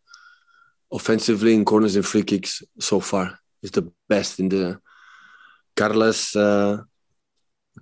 [0.92, 3.38] offensively in corners and free kicks so far.
[3.62, 4.80] It's the best in the
[5.76, 6.36] Carlos.
[6.36, 6.82] Uh,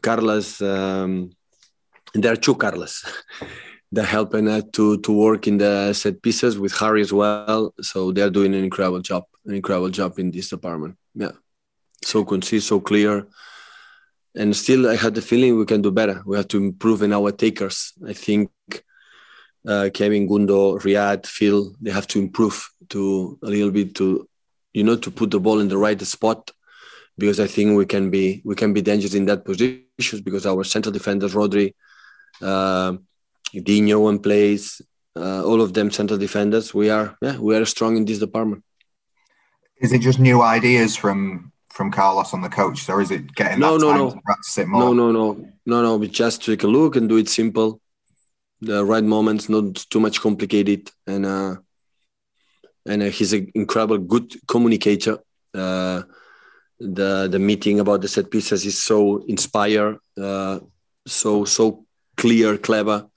[0.00, 0.60] Carlos.
[0.60, 1.30] Um,
[2.14, 3.04] and there are two Carlos.
[3.94, 7.74] They're helping uh, to to work in the set pieces with Harry as well.
[7.82, 10.96] So they're doing an incredible job, an incredible job in this department.
[11.14, 11.32] Yeah,
[12.02, 13.26] so concise, so clear,
[14.34, 16.22] and still I had the feeling we can do better.
[16.24, 17.92] We have to improve in our takers.
[18.08, 18.50] I think
[19.68, 24.26] uh, Kevin, Gundo, Riyad, Phil, they have to improve to a little bit to,
[24.72, 26.50] you know, to put the ball in the right spot,
[27.18, 30.64] because I think we can be we can be dangerous in that positions because our
[30.64, 31.74] central defenders, Rodri,
[32.40, 32.96] uh,
[33.60, 34.80] Dino, when plays,
[35.16, 38.64] uh, all of them central defenders, we are yeah we are strong in this department.
[39.80, 43.58] Is it just new ideas from from Carlos on the coach, or is it getting
[43.58, 44.20] No, no, no.
[44.24, 44.80] practice it more?
[44.80, 45.96] No, no, no, no, no.
[45.96, 47.80] We just take a look and do it simple,
[48.60, 51.56] the right moments, not too much complicated, and uh,
[52.86, 55.18] and uh, he's an incredible good communicator.
[55.54, 56.02] Uh,
[56.78, 60.60] the the meeting about the set pieces is so inspired, uh,
[61.06, 61.84] so so
[62.16, 63.08] clear, clever,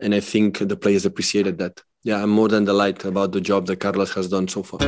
[0.00, 1.82] and I think the players appreciated that.
[2.02, 4.80] Yeah, I'm more than delighted about the job that Carlos has done so far.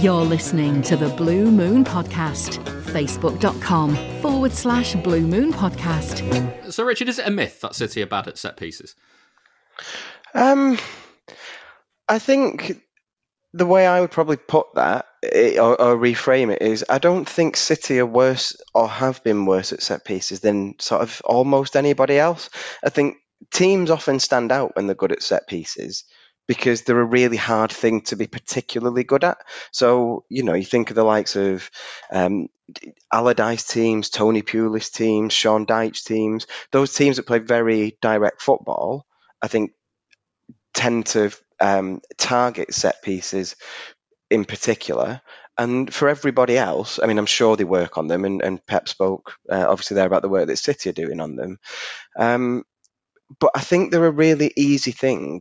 [0.00, 2.64] You're listening to the Blue Moon Podcast.
[2.92, 6.72] Facebook.com forward slash Blue Moon Podcast.
[6.72, 8.94] So, Richard, is it a myth that City are bad at set pieces?
[10.34, 10.78] Um,
[12.08, 12.80] I think
[13.52, 17.56] the way I would probably put that or, or reframe it is I don't think
[17.56, 22.18] City are worse or have been worse at set pieces than sort of almost anybody
[22.18, 22.50] else.
[22.84, 23.16] I think
[23.52, 26.04] teams often stand out when they're good at set pieces
[26.46, 29.38] because they're a really hard thing to be particularly good at.
[29.70, 31.70] So, you know, you think of the likes of
[32.10, 32.48] um,
[33.12, 39.06] Allardyce teams, Tony Pulis teams, Sean Dyche teams, those teams that play very direct football,
[39.42, 39.72] I think
[40.72, 43.54] tend to um, target set pieces
[44.30, 45.20] in particular.
[45.58, 48.88] And for everybody else, I mean, I'm sure they work on them, and, and Pep
[48.88, 51.58] spoke uh, obviously there about the work that City are doing on them.
[52.16, 52.64] Um,
[53.40, 55.40] but I think they're a really easy thing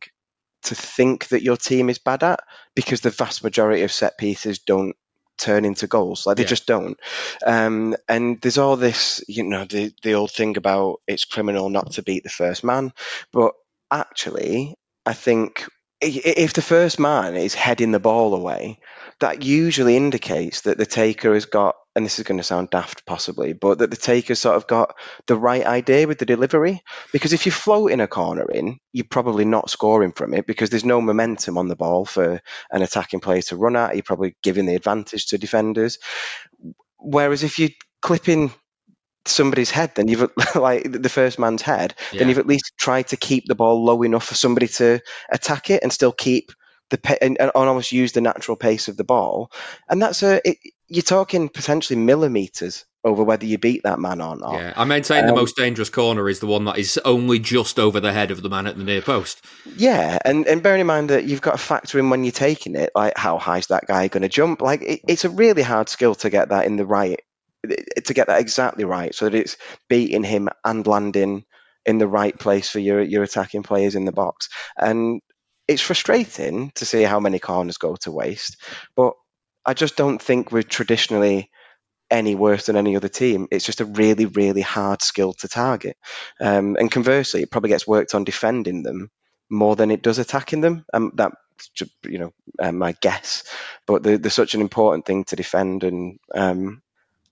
[0.64, 2.42] to think that your team is bad at
[2.76, 4.96] because the vast majority of set pieces don't
[5.38, 6.26] turn into goals.
[6.26, 6.50] Like they Yeah.
[6.50, 7.00] just don't.
[7.46, 11.92] Um, and there's all this, you know, the the old thing about it's criminal not
[11.94, 12.92] to beat the first man,
[13.32, 13.54] but
[13.92, 15.66] actually, I think
[16.02, 18.80] if the first man is heading the ball away,
[19.20, 23.06] that usually indicates that the taker has got, and this is going to sound daft
[23.06, 26.82] possibly, but that the taker's sort of got the right idea with the delivery.
[27.12, 30.86] Because if you're floating a corner in, you're probably not scoring from it because there's
[30.86, 33.96] no momentum on the ball for an attacking player to run at.
[33.96, 35.98] You're probably giving the advantage to defenders.
[37.00, 37.70] Whereas if you're
[38.02, 38.52] clipping
[39.30, 42.20] somebody's head, then you've like the first man's head, yeah.
[42.20, 45.70] then you've at least tried to keep the ball low enough for somebody to attack
[45.70, 46.52] it and still keep
[46.90, 49.52] the and, and almost use the natural pace of the ball.
[49.90, 54.36] And that's a it, you're talking potentially millimeters over whether you beat that man or
[54.36, 54.54] not.
[54.54, 57.80] Yeah, I maintain um, the most dangerous corner is the one that is only just
[57.80, 59.44] over the head of the man at the near post.
[59.76, 62.76] Yeah, and and bearing in mind that you've got to factor in when you're taking
[62.76, 64.62] it, like how high is that guy going to jump?
[64.62, 67.20] Like it, it's a really hard skill to get that in the right
[67.64, 69.58] to get that exactly right, so that it's
[69.90, 71.46] beating him and landing
[71.86, 74.50] in the right place for your your attacking players in the box.
[74.78, 75.22] And
[75.68, 78.58] it's frustrating to see how many corners go to waste,
[78.96, 79.14] but
[79.66, 81.50] I just don't think we're traditionally
[82.10, 83.48] any worse than any other team.
[83.52, 85.98] It's just a really, really hard skill to target.
[86.40, 89.10] Um, and conversely, it probably gets worked on defending them
[89.50, 90.86] more than it does attacking them.
[90.94, 91.34] Um, that
[92.04, 93.44] you know, uh, my guess.
[93.86, 96.82] But they're, they're, such an important thing to defend, and um,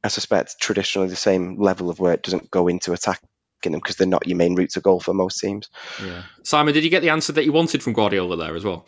[0.05, 3.27] I suspect traditionally the same level of work doesn't go into attacking
[3.63, 5.67] them because they're not your main route to goal for most teams.
[6.03, 6.21] Yeah.
[6.43, 8.87] Simon, did you get the answer that you wanted from Guardiola there as well?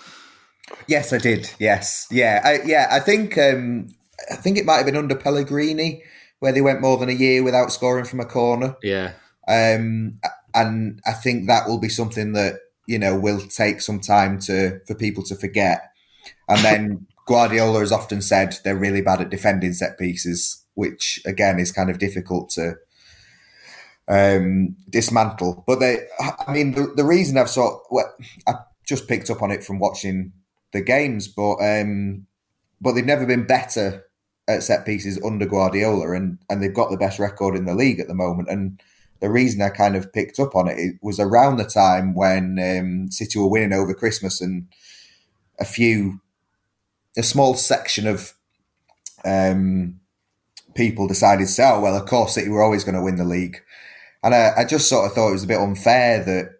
[0.85, 1.51] Yes, I did.
[1.57, 2.87] Yes, yeah, I, yeah.
[2.91, 3.87] I think um,
[4.29, 6.03] I think it might have been under Pellegrini
[6.39, 8.75] where they went more than a year without scoring from a corner.
[8.83, 9.13] Yeah,
[9.47, 10.19] um,
[10.53, 14.81] and I think that will be something that you know will take some time to
[14.85, 15.89] for people to forget.
[16.49, 21.57] And then Guardiola has often said they're really bad at defending set pieces which again
[21.59, 22.75] is kind of difficult to
[24.07, 25.63] um, dismantle.
[25.65, 28.13] But they, I mean, the, the reason I've sort, well,
[28.47, 28.53] I
[28.85, 30.33] just picked up on it from watching
[30.71, 32.27] the games, but um,
[32.79, 34.05] but they've never been better
[34.47, 37.99] at set pieces under Guardiola, and and they've got the best record in the league
[37.99, 38.49] at the moment.
[38.49, 38.79] And
[39.19, 42.59] the reason I kind of picked up on it, it was around the time when
[42.59, 44.67] um, City were winning over Christmas, and
[45.59, 46.21] a few,
[47.17, 48.35] a small section of
[49.25, 49.99] um,
[50.77, 53.25] people decided to say, oh, well, of course, City were always going to win the
[53.25, 53.61] league.
[54.23, 56.51] And I, I, just sort of thought it was a bit unfair that,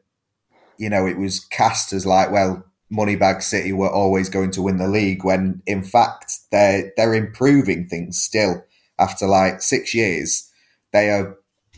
[0.78, 4.78] you know, it was cast as like, well, Moneybag City were always going to win
[4.78, 8.64] the league when in fact they're, they're improving things still
[8.98, 10.52] after like six years.
[10.94, 11.38] They are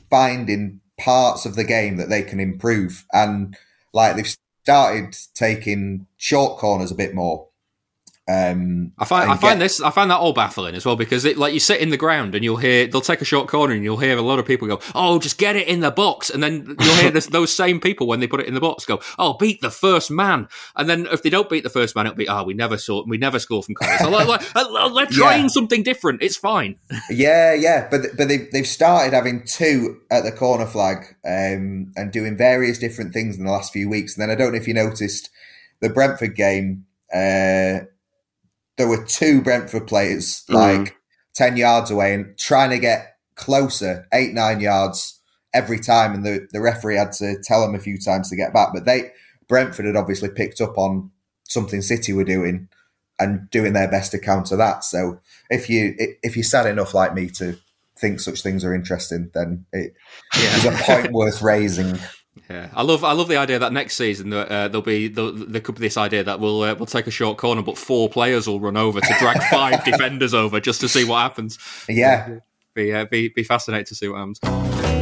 [0.10, 3.06] finding parts of the game that they can improve.
[3.12, 3.58] And
[3.93, 7.48] like they've started taking short corners a bit more
[8.29, 11.25] um, I find I find get, this I find that all baffling as well because
[11.25, 13.73] it like you sit in the ground and you'll hear they'll take a short corner
[13.73, 16.29] and you'll hear a lot of people go oh just get it in the box.
[16.29, 18.85] And then you'll hear this, those same people when they put it in the box
[18.85, 20.47] go oh beat the first man.
[20.75, 23.03] And then if they don't beat the first man it'll be oh we never saw
[23.03, 25.47] we never score from corners so like, like, they're trying yeah.
[25.47, 26.21] something different.
[26.21, 26.75] It's fine.
[27.09, 27.87] Yeah yeah.
[27.89, 32.77] But but they've they've started having two at the corner flag um, and doing various
[32.77, 34.15] different things in the last few weeks.
[34.15, 35.31] And then I don't know if you noticed
[35.79, 36.85] the Brentford game.
[37.11, 37.85] Uh,
[38.79, 40.55] there were two Brentford players mm.
[40.55, 40.95] like
[41.35, 45.19] 10 yards away and trying to get closer, eight, nine yards
[45.53, 46.13] every time.
[46.13, 48.69] And the, the referee had to tell them a few times to get back.
[48.73, 49.11] But they,
[49.49, 51.11] Brentford had obviously picked up on
[51.43, 52.69] something City were doing
[53.19, 54.85] and doing their best to counter that.
[54.85, 57.57] So if you if you're sad enough like me to
[57.97, 59.93] think such things are interesting, then it
[60.37, 60.55] yeah.
[60.55, 61.99] is a point worth raising.
[62.49, 65.75] Yeah, I love I love the idea that next season uh, there'll be there could
[65.75, 68.60] be this idea that we'll uh, we'll take a short corner, but four players will
[68.60, 71.58] run over to drag five defenders over just to see what happens.
[71.88, 72.39] Yeah,
[72.75, 74.98] be uh, be be fascinating to see what happens.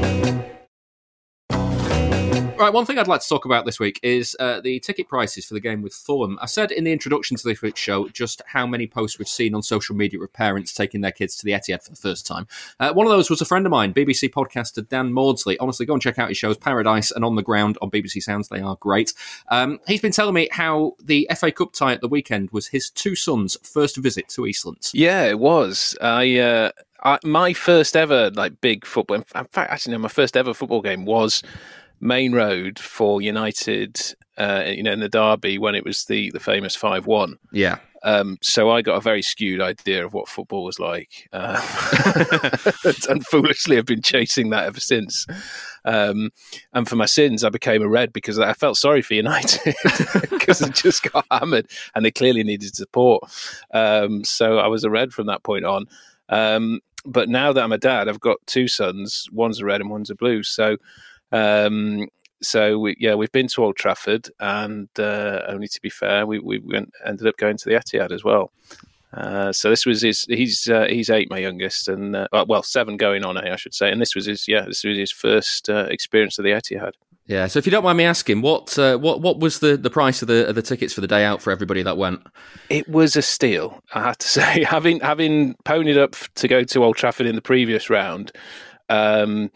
[2.58, 5.46] Right, one thing I'd like to talk about this week is uh, the ticket prices
[5.46, 6.40] for the game with Fulham.
[6.42, 9.54] I said in the introduction to this week's show just how many posts we've seen
[9.54, 12.48] on social media of parents taking their kids to the Etihad for the first time.
[12.80, 15.56] Uh, one of those was a friend of mine, BBC podcaster Dan Maudsley.
[15.60, 18.48] Honestly, go and check out his shows Paradise and On the Ground on BBC Sounds.
[18.48, 19.14] They are great.
[19.50, 22.90] Um, he's been telling me how the FA Cup tie at the weekend was his
[22.90, 24.90] two sons' first visit to Eastlands.
[24.96, 25.96] Yeah, it was.
[26.02, 26.40] I.
[26.40, 26.72] Uh...
[27.04, 29.18] I, my first ever like big football.
[29.18, 31.44] In fact, actually, no, my first ever football game was
[32.00, 34.00] Maine Road for United,
[34.38, 37.38] uh, you know, in the derby when it was the the famous five one.
[37.52, 37.80] Yeah.
[38.04, 41.60] Um, so I got a very skewed idea of what football was like, uh,
[43.10, 45.26] and foolishly have been chasing that ever since.
[45.84, 46.30] Um,
[46.74, 49.76] and for my sins, I became a red because I felt sorry for United
[50.30, 53.24] because they just got hammered and they clearly needed support.
[53.74, 55.86] Um, so I was a red from that point on.
[56.30, 59.28] Um, but now that I'm a dad, I've got two sons.
[59.32, 60.44] One's a red and one's a blue.
[60.44, 60.78] So
[61.32, 62.08] um,
[62.42, 66.40] so we, yeah, we've been to Old Trafford, and uh, only to be fair, we
[66.40, 68.52] we went, ended up going to the Etihad as well.
[69.14, 70.26] Uh, so this was his.
[70.30, 73.74] He's uh, he's eight, my youngest, and uh, well, seven going on eight, I should
[73.74, 73.92] say.
[73.92, 74.48] And this was his.
[74.48, 76.92] Yeah, this was his first uh, experience of the Etihad.
[77.26, 77.48] Yeah.
[77.48, 80.22] So if you don't mind me asking, what uh, what what was the, the price
[80.22, 82.22] of the of the tickets for the day out for everybody that went?
[82.70, 84.64] It was a steal, I have to say.
[84.64, 88.32] having having ponied up to go to Old Trafford in the previous round,
[88.90, 89.52] um,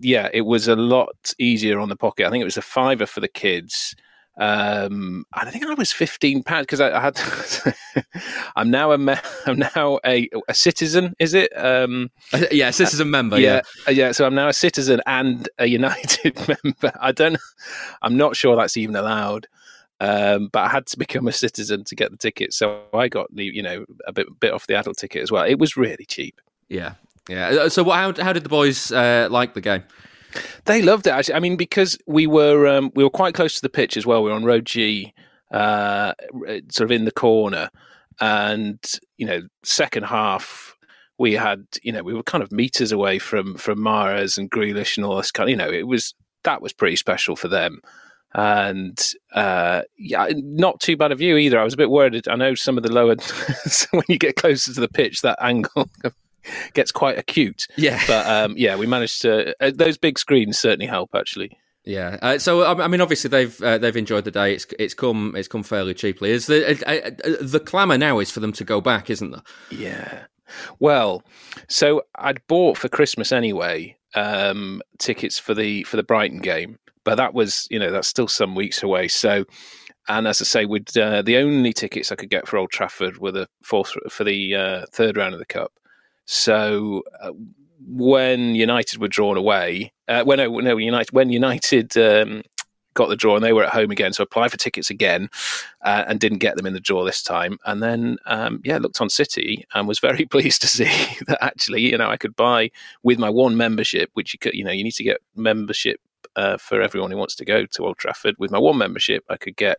[0.00, 2.26] yeah, it was a lot easier on the pocket.
[2.26, 3.94] I think it was a fiver for the kids.
[4.38, 8.04] Um, I think I was fifteen pounds because I, I, had.
[8.56, 8.94] I'm now a
[9.46, 11.14] I'm now a, a citizen.
[11.18, 11.52] Is it?
[11.56, 12.10] Um,
[12.50, 13.38] yeah, a citizen member.
[13.38, 14.12] Yeah, yeah, yeah.
[14.12, 16.92] So I'm now a citizen and a United member.
[17.00, 17.38] I don't.
[18.00, 19.48] I'm not sure that's even allowed.
[20.00, 23.32] Um, but I had to become a citizen to get the ticket, so I got
[23.32, 25.44] the you know a bit bit off the adult ticket as well.
[25.44, 26.40] It was really cheap.
[26.68, 26.94] Yeah,
[27.28, 27.48] yeah.
[27.48, 29.82] Uh, so, what, how how did the boys uh, like the game?
[30.64, 31.10] They loved it.
[31.10, 34.06] Actually, I mean, because we were um, we were quite close to the pitch as
[34.06, 34.22] well.
[34.22, 35.12] We were on road G,
[35.52, 36.14] uh,
[36.70, 37.68] sort of in the corner,
[38.20, 38.78] and
[39.16, 40.76] you know, second half
[41.18, 44.96] we had you know we were kind of meters away from from Mahrez and Grealish
[44.96, 45.48] and all this kind.
[45.48, 46.14] Of, you know, it was
[46.44, 47.80] that was pretty special for them.
[48.34, 48.98] And
[49.34, 51.60] uh, yeah, not too bad a view either.
[51.60, 52.26] I was a bit worried.
[52.28, 53.14] I know some of the lower
[53.90, 55.88] when you get closer to the pitch, that angle
[56.74, 57.66] gets quite acute.
[57.76, 59.54] Yeah, but um, yeah, we managed to.
[59.62, 61.58] Uh, those big screens certainly help, actually.
[61.84, 62.18] Yeah.
[62.22, 64.54] Uh, so I mean, obviously they've uh, they've enjoyed the day.
[64.54, 66.30] It's it's come it's come fairly cheaply.
[66.30, 69.42] Is the uh, uh the clamour now is for them to go back, isn't there?
[69.70, 70.24] Yeah.
[70.78, 71.22] Well,
[71.68, 77.16] so I'd bought for Christmas anyway um, tickets for the for the Brighton game, but
[77.16, 79.08] that was you know that's still some weeks away.
[79.08, 79.44] So.
[80.08, 83.18] And as I say, with uh, the only tickets I could get for Old Trafford
[83.18, 85.72] were the fourth for the third round of the cup.
[86.26, 87.32] So uh,
[87.86, 92.42] when United were drawn away, uh, when no, no, United when United um,
[92.94, 95.28] got the draw and they were at home again, so applied for tickets again
[95.82, 97.58] uh, and didn't get them in the draw this time.
[97.64, 101.82] And then um, yeah, looked on City and was very pleased to see that actually
[101.82, 102.70] you know I could buy
[103.02, 106.00] with my one membership, which you could you know you need to get membership
[106.36, 108.36] uh, for everyone who wants to go to Old Trafford.
[108.38, 109.78] With my one membership, I could get.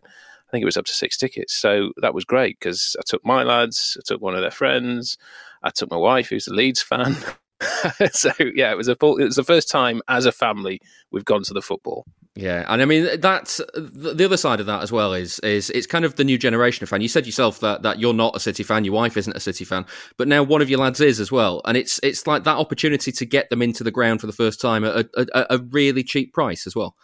[0.54, 1.52] I think it was up to six tickets.
[1.52, 5.18] So that was great because I took my lads, I took one of their friends,
[5.64, 7.16] I took my wife, who's a Leeds fan.
[8.12, 10.80] so yeah, it was a full, it was the first time as a family
[11.10, 12.04] we've gone to the football.
[12.36, 15.86] Yeah, and I mean that's the other side of that as well is is it's
[15.86, 17.00] kind of the new generation of fan.
[17.00, 19.64] You said yourself that that you're not a City fan, your wife isn't a City
[19.64, 19.86] fan,
[20.16, 23.12] but now one of your lads is as well, and it's it's like that opportunity
[23.12, 26.02] to get them into the ground for the first time at a, a, a really
[26.02, 26.96] cheap price as well.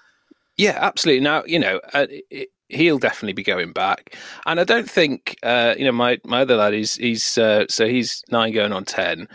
[0.57, 1.21] Yeah, absolutely.
[1.21, 4.17] Now you know uh, it, he'll definitely be going back.
[4.47, 7.87] And I don't think uh, you know my my other lad is he's uh, so
[7.87, 9.29] he's nine going on ten,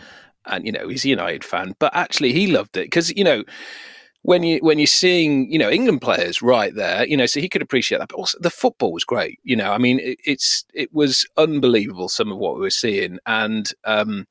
[0.46, 3.44] and you know he's a United fan, but actually he loved it because you know
[4.26, 7.48] when you when you're seeing you know England players right there, you know, so he
[7.48, 8.08] could appreciate that.
[8.08, 9.38] But also the football was great.
[9.44, 13.18] You know, I mean, it, it's it was unbelievable some of what we were seeing,
[13.26, 14.26] and um,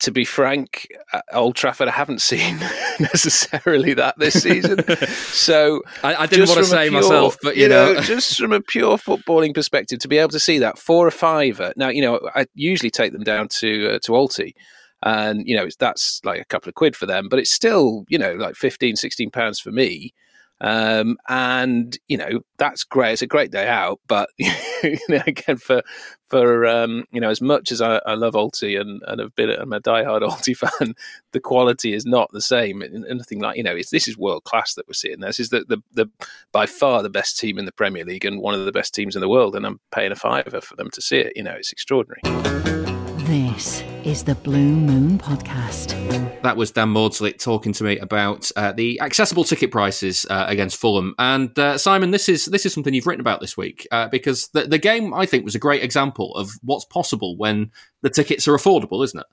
[0.00, 2.58] to be frank, uh, Old Trafford, I haven't seen
[3.00, 4.80] necessarily that this season.
[5.34, 8.38] So I, I didn't want to say pure, myself, but you, you know, know, just
[8.38, 11.72] from a pure footballing perspective, to be able to see that four or fiver.
[11.76, 14.54] Now, you know, I usually take them down to uh, to Alty,
[15.02, 18.18] and you know, that's like a couple of quid for them, but it's still you
[18.18, 20.14] know like 15, 16 pounds for me.
[20.60, 23.14] Um, and you know that's great.
[23.14, 25.82] It's a great day out, but you know, again for
[26.28, 29.50] for um, you know as much as I, I love Alty and, and have been
[29.50, 30.94] I'm a diehard Alty fan,
[31.32, 32.82] the quality is not the same.
[32.82, 35.20] Anything like you know it's this is world class that we're seeing.
[35.20, 36.06] This is the, the the
[36.52, 39.16] by far the best team in the Premier League and one of the best teams
[39.16, 41.32] in the world, and I'm paying a fiver for them to see it.
[41.36, 42.20] You know it's extraordinary.
[43.24, 45.92] This is the Blue Moon Podcast.
[46.42, 50.76] That was Dan Maudsley talking to me about uh, the accessible ticket prices uh, against
[50.76, 51.14] Fulham.
[51.18, 54.48] And uh, Simon, this is this is something you've written about this week uh, because
[54.48, 57.70] the, the game I think was a great example of what's possible when
[58.02, 59.26] the tickets are affordable, isn't it?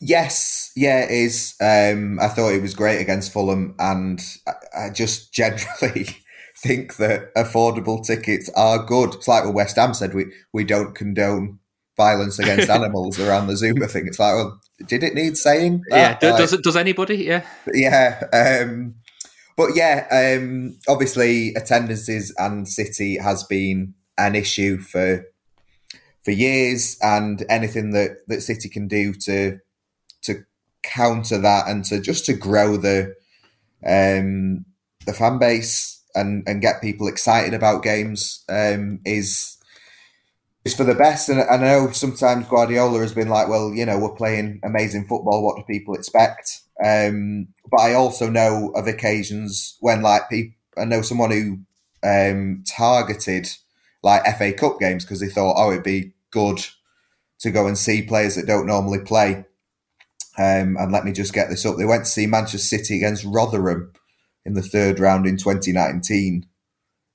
[0.00, 1.54] Yes, yeah, it is.
[1.60, 6.08] Um, I thought it was great against Fulham, and I, I just generally
[6.56, 9.14] think that affordable tickets are good.
[9.14, 11.60] It's like what West Ham said: we we don't condone
[11.98, 14.06] violence against animals around the Zouma thing.
[14.06, 15.82] It's like, well, did it need saying?
[15.90, 16.22] That?
[16.22, 16.62] Yeah, does it?
[16.62, 17.16] Does anybody?
[17.16, 17.44] Yeah,
[17.74, 18.22] yeah.
[18.32, 18.94] Um,
[19.58, 25.26] but yeah, um, obviously attendances and City has been an issue for
[26.24, 29.58] for years, and anything that that City can do to
[30.22, 30.44] to
[30.82, 33.14] counter that and to just to grow the
[33.84, 34.64] um,
[35.04, 39.57] the fan base and and get people excited about games um, is
[40.68, 41.28] is for the best.
[41.28, 45.42] And I know sometimes Guardiola has been like, well, you know, we're playing amazing football.
[45.42, 46.60] What do people expect?
[46.84, 51.58] Um, but I also know of occasions when like people, I know someone who
[52.04, 53.48] um, targeted
[54.02, 56.64] like FA Cup games because they thought, oh, it'd be good
[57.40, 59.44] to go and see players that don't normally play.
[60.36, 61.76] Um, and let me just get this up.
[61.76, 63.92] They went to see Manchester City against Rotherham
[64.44, 66.46] in the third round in 2019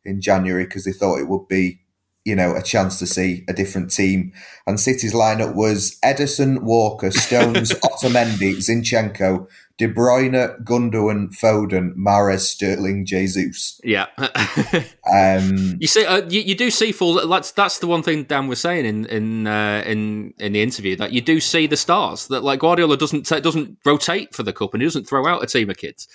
[0.05, 1.79] in January because they thought it would be,
[2.25, 4.31] you know, a chance to see a different team.
[4.65, 9.47] And City's lineup was Ederson, Walker, Stones, Otamendi, Zinchenko,
[9.77, 13.79] De Bruyne, Gundogan, Foden, Mahrez, Sterling, Jesus.
[13.83, 14.07] Yeah.
[15.05, 17.27] Um, You see, uh, you, you do see full.
[17.27, 20.95] That's that's the one thing Dan was saying in in uh, in in the interview
[20.95, 22.27] that you do see the stars.
[22.27, 25.45] That like Guardiola doesn't doesn't rotate for the cup and he doesn't throw out a
[25.45, 26.07] team of kids.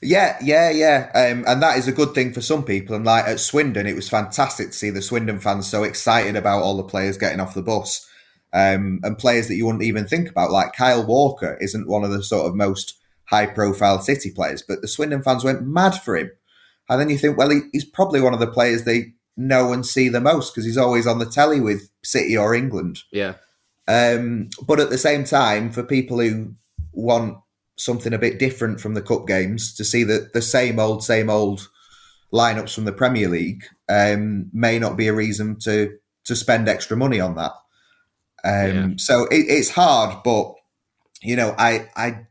[0.00, 1.10] Yeah, yeah, yeah.
[1.14, 2.94] Um, and that is a good thing for some people.
[2.94, 6.62] And like at Swindon, it was fantastic to see the Swindon fans so excited about
[6.62, 8.06] all the players getting off the bus.
[8.50, 12.10] Um, and players that you wouldn't even think about, like Kyle Walker, isn't one of
[12.10, 16.16] the sort of most high profile City players, but the Swindon fans went mad for
[16.16, 16.30] him.
[16.88, 19.84] And then you think, well, he, he's probably one of the players they know and
[19.84, 23.02] see the most because he's always on the telly with City or England.
[23.12, 23.34] Yeah.
[23.86, 26.54] Um, but at the same time, for people who
[26.92, 27.38] want
[27.78, 31.30] something a bit different from the cup games, to see that the same old, same
[31.30, 31.68] old
[32.32, 36.96] lineups from the Premier League um, may not be a reason to to spend extra
[36.96, 37.52] money on that.
[38.44, 38.88] Um, Yeah.
[38.98, 40.54] So it, it's hard, but
[41.22, 42.26] you know, I, I,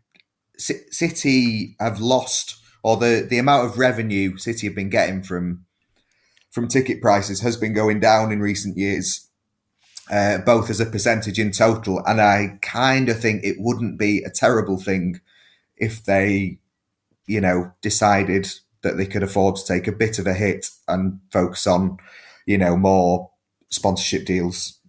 [0.58, 5.66] C- City have lost, or the the amount of revenue City have been getting from
[6.52, 9.28] from ticket prices has been going down in recent years
[10.10, 12.02] uh, both as a percentage in total.
[12.06, 15.20] And I kind of think it wouldn't be a terrible thing
[15.78, 16.60] if they,
[17.28, 18.50] you know, decided
[18.82, 21.98] that they could afford to take a bit of a hit and focus on,
[22.46, 23.32] you know, more
[23.70, 24.80] sponsorship deals.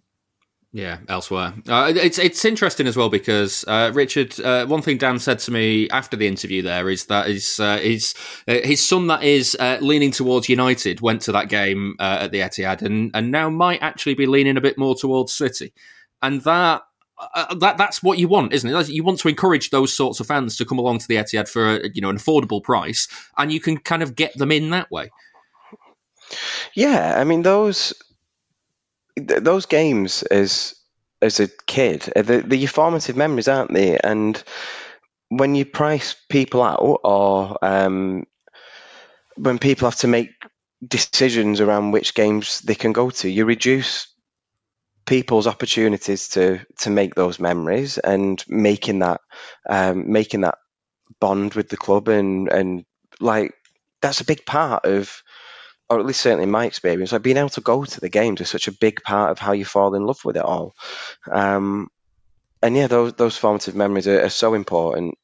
[0.71, 1.55] Yeah, elsewhere.
[1.67, 4.39] Uh, it's it's interesting as well because uh, Richard.
[4.39, 7.79] Uh, one thing Dan said to me after the interview there is that his uh,
[7.79, 8.13] his
[8.47, 12.31] uh, his son that is uh, leaning towards United went to that game uh, at
[12.31, 15.73] the Etihad and and now might actually be leaning a bit more towards City,
[16.21, 16.83] and that.
[17.19, 18.89] Uh, that that's what you want, isn't it?
[18.89, 21.75] You want to encourage those sorts of fans to come along to the Etihad for
[21.75, 23.07] a, you know an affordable price,
[23.37, 25.11] and you can kind of get them in that way.
[26.75, 27.93] Yeah, I mean those
[29.15, 30.75] th- those games as
[31.21, 33.97] as a kid, uh, the, the formative memories, aren't they?
[33.97, 34.41] And
[35.27, 38.25] when you price people out, or um,
[39.35, 40.29] when people have to make
[40.85, 44.07] decisions around which games they can go to, you reduce
[45.09, 49.21] people's opportunities to to make those memories and making that
[49.67, 50.59] um, making that
[51.19, 52.85] bond with the club and and
[53.19, 53.51] like
[54.01, 55.23] that's a big part of
[55.89, 58.41] or at least certainly in my experience, like being able to go to the games
[58.41, 60.75] is such a big part of how you fall in love with it all.
[61.29, 61.87] Um,
[62.61, 65.15] and yeah, those those formative memories are, are so important.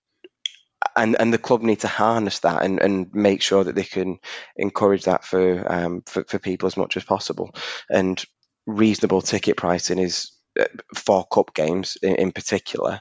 [0.95, 4.17] And and the club need to harness that and, and make sure that they can
[4.55, 7.53] encourage that for um for, for people as much as possible.
[7.87, 8.25] And
[8.65, 12.99] reasonable ticket pricing is uh, for cup games in, in particular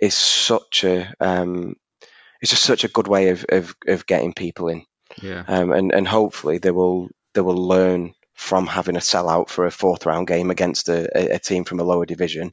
[0.00, 1.74] is such a um
[2.40, 4.84] it's just such a good way of, of, of getting people in
[5.22, 5.44] Yeah.
[5.46, 9.70] um, and and hopefully they will they will learn from having a sellout for a
[9.70, 12.50] fourth round game against a, a- a team from a lower division.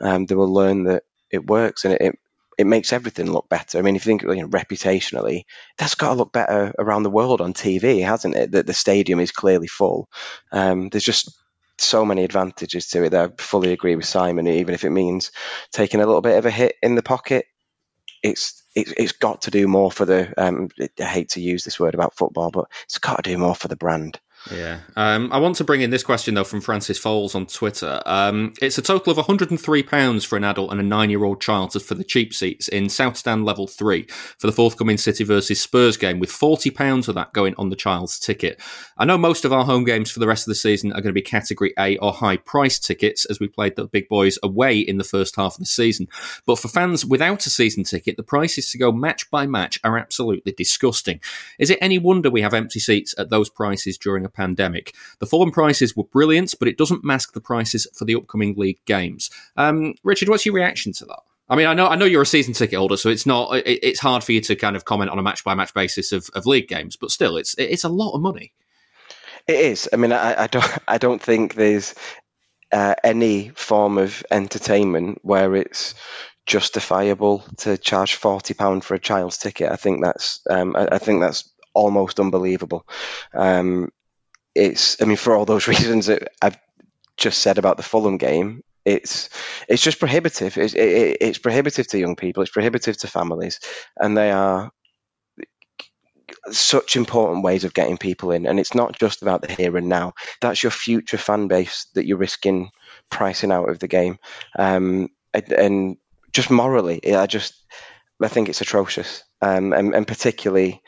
[0.00, 2.18] Um, they will learn that it works and it, it
[2.56, 3.78] it makes everything look better.
[3.78, 5.42] I mean, if you think you know, reputationally,
[5.76, 8.52] that's got to look better around the world on TV, hasn't it?
[8.52, 10.08] That the stadium is clearly full.
[10.52, 11.34] Um, there's just
[11.78, 14.46] so many advantages to it that I fully agree with Simon.
[14.48, 15.32] Even if it means
[15.72, 17.46] taking a little bit of a hit in the pocket,
[18.22, 20.32] it's it's, it's got to do more for the.
[20.42, 20.70] Um,
[21.00, 23.68] I hate to use this word about football, but it's got to do more for
[23.68, 24.20] the brand.
[24.52, 24.80] Yeah.
[24.96, 28.02] Um, I want to bring in this question, though, from Francis Foles on Twitter.
[28.04, 31.64] Um, it's a total of £103 for an adult and a nine year old child
[31.82, 34.02] for the cheap seats in South Stand Level 3
[34.38, 38.18] for the forthcoming City versus Spurs game, with £40 of that going on the child's
[38.18, 38.60] ticket.
[38.98, 41.04] I know most of our home games for the rest of the season are going
[41.04, 44.78] to be Category A or high price tickets, as we played the big boys away
[44.78, 46.06] in the first half of the season.
[46.46, 49.96] But for fans without a season ticket, the prices to go match by match are
[49.96, 51.20] absolutely disgusting.
[51.58, 54.94] Is it any wonder we have empty seats at those prices during a pandemic?
[55.20, 58.84] The Fulham prices were brilliant, but it doesn't mask the prices for the upcoming league
[58.84, 59.30] games.
[59.56, 61.20] Um, Richard, what's your reaction to that?
[61.48, 63.80] I mean, I know I know you're a season ticket holder, so it's not it,
[63.82, 66.28] it's hard for you to kind of comment on a match by match basis of,
[66.34, 68.52] of league games, but still, it's it's a lot of money.
[69.46, 69.88] It is.
[69.92, 71.94] I mean, I, I don't I don't think there's
[72.72, 75.94] uh, any form of entertainment where it's
[76.46, 79.70] justifiable to charge forty pound for a child's ticket.
[79.70, 82.86] I think that's um, I, I think that's almost unbelievable.
[83.34, 83.90] Um,
[84.54, 86.58] it's I mean, for all those reasons that I've
[87.16, 89.30] just said about the Fulham game, It's
[89.68, 90.56] it's just prohibitive.
[90.58, 92.42] It's, it, it's prohibitive to young people.
[92.42, 93.60] It's prohibitive to families,
[93.98, 94.70] and they are
[96.50, 98.46] such important ways of getting people in.
[98.46, 100.14] And it's not just about the here and now.
[100.40, 102.70] That's your future fan base that you're risking
[103.10, 104.18] pricing out of the game.
[104.58, 105.96] Um, and,
[106.32, 107.54] just morally, I just
[108.20, 110.82] I think it's atrocious, um, and, and particularly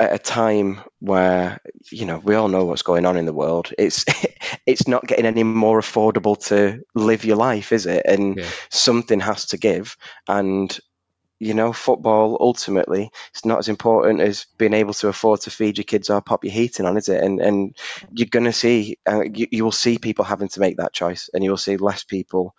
[0.00, 3.72] at a time where you know we all know what's going on in the world.
[3.78, 4.04] It's
[4.66, 8.04] it's not getting any more affordable to live your life, is it?
[8.06, 8.46] And yeah.
[8.70, 9.96] something has to give.
[10.28, 10.76] And
[11.40, 15.78] you know, football ultimately it's not as important as being able to afford to feed
[15.78, 17.22] your kids or pop your heating on, is it?
[17.22, 17.76] And and
[18.12, 21.30] you're going to see uh, you, you will see people having to make that choice,
[21.32, 22.54] and you will see less people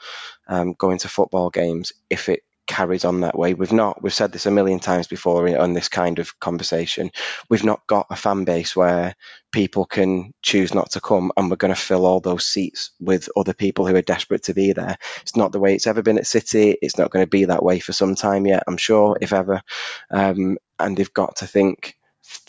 [0.48, 3.56] um, going to football games if it carries on that way.
[3.56, 7.12] We've not, we've said this a million times before on this kind of conversation.
[7.50, 9.16] We've not got a fan base where
[9.52, 13.30] people can choose not to come and we're going to fill all those seats with
[13.38, 14.98] other people who are desperate to be there.
[15.24, 16.78] It's not the way it's ever been at City.
[16.82, 19.64] It's not going to be that way for some time yet, I'm sure, if ever.
[20.12, 21.98] Um, and they've got to think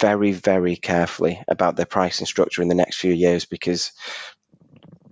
[0.01, 3.93] very, very carefully about their pricing structure in the next few years because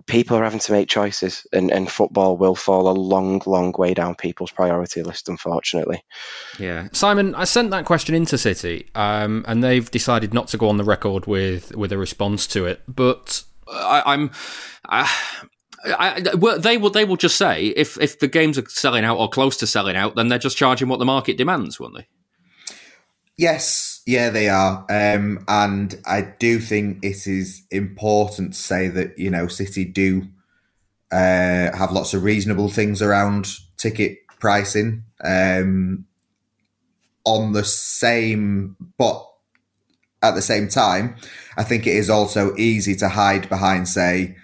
[0.09, 3.93] people are having to make choices, and, and football will fall a long, long way
[3.93, 6.03] down people's priority list, unfortunately.
[6.57, 10.67] Yeah, Simon, I sent that question into City, um, and they've decided not to go
[10.67, 12.81] on the record with with a response to it.
[12.87, 14.31] But I, am
[14.85, 15.09] I,
[15.85, 19.17] I, well, they will they will just say if if the games are selling out
[19.17, 22.07] or close to selling out, then they're just charging what the market demands, won't they?
[23.37, 24.85] Yes, yeah, they are.
[24.89, 30.23] Um, and I do think it is important to say that, you know, City do
[31.11, 35.03] uh, have lots of reasonable things around ticket pricing.
[35.23, 36.05] Um,
[37.23, 39.23] on the same, but
[40.23, 41.15] at the same time,
[41.55, 44.35] I think it is also easy to hide behind, say,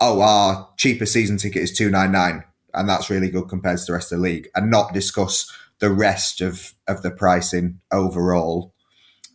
[0.00, 2.42] oh, our cheapest season ticket is two nine nine,
[2.72, 5.48] and that's really good compared to the rest of the league, and not discuss
[5.78, 8.73] the rest of of the pricing overall.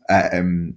[0.10, 0.76] Um,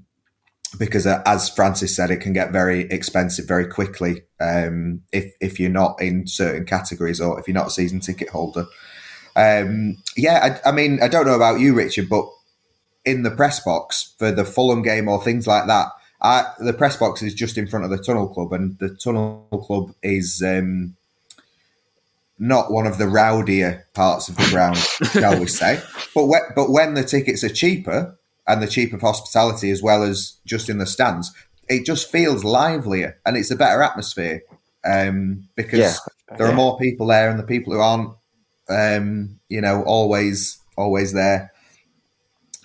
[0.78, 5.61] because uh, as Francis said, it can get very expensive very quickly um, if if
[5.61, 8.66] you're not in certain categories or if you're not a season ticket holder.
[9.35, 12.26] Um, yeah, I, I, mean, I don't know about you, Richard, but
[13.05, 15.89] in the press box for the Fulham game or things like that,
[16.20, 19.47] I, the press box is just in front of the Tunnel Club, and the Tunnel
[19.66, 20.97] Club is um,
[22.39, 24.76] not one of the rowdier parts of the ground,
[25.12, 25.80] shall we say.
[26.14, 30.03] But when, but when the tickets are cheaper and the cheap of hospitality as well
[30.03, 31.32] as just in the stands,
[31.68, 34.43] it just feels livelier and it's a better atmosphere
[34.84, 36.36] um, because yeah.
[36.36, 38.11] there are more people there and the people who aren't,
[38.68, 41.53] um, you know, always always there.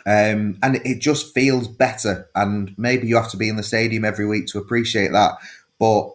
[0.06, 2.30] Um, and it just feels better.
[2.34, 5.38] And maybe you have to be in the stadium every week to appreciate that.
[5.80, 6.12] But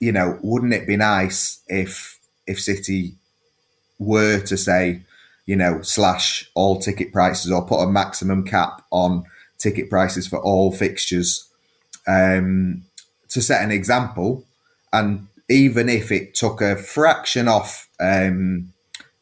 [0.00, 3.14] you know, wouldn't it be nice if if City
[3.98, 5.02] were to say,
[5.46, 9.24] you know, slash all ticket prices or put a maximum cap on
[9.58, 11.48] ticket prices for all fixtures
[12.06, 12.82] um,
[13.28, 14.44] to set an example.
[14.92, 18.72] And even if it took a fraction off um,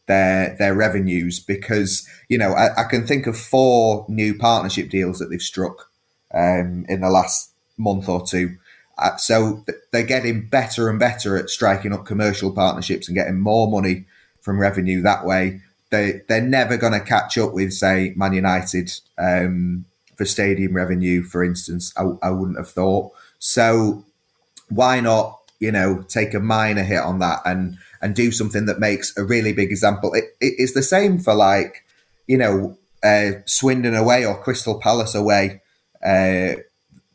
[0.06, 5.18] their their revenues, because you know I, I, can think of four new partnership deals
[5.18, 5.90] that they've struck
[6.34, 8.58] um, in the last month or two
[8.98, 13.68] uh, so they're getting better and better at striking up commercial partnerships and getting more
[13.68, 14.04] money
[14.40, 15.60] from revenue that way.
[15.92, 19.84] They they're never going to catch up with say Man United um,
[20.16, 21.92] for stadium revenue, for instance.
[21.98, 23.12] I, I wouldn't have thought.
[23.38, 24.04] So
[24.70, 28.80] why not you know take a minor hit on that and and do something that
[28.80, 30.14] makes a really big example.
[30.14, 31.84] It, it, it's the same for like
[32.26, 35.60] you know uh, Swindon away or Crystal Palace away.
[36.02, 36.54] Uh,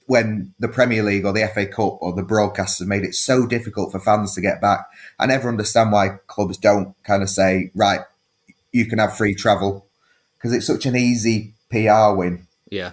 [0.06, 3.92] when the Premier League or the FA Cup or the broadcasters made it so difficult
[3.92, 4.88] for fans to get back.
[5.20, 8.00] I never understand why clubs don't kind of say, right,
[8.78, 9.88] you can have free travel
[10.38, 12.48] because it's such an easy PR win.
[12.70, 12.92] Yeah.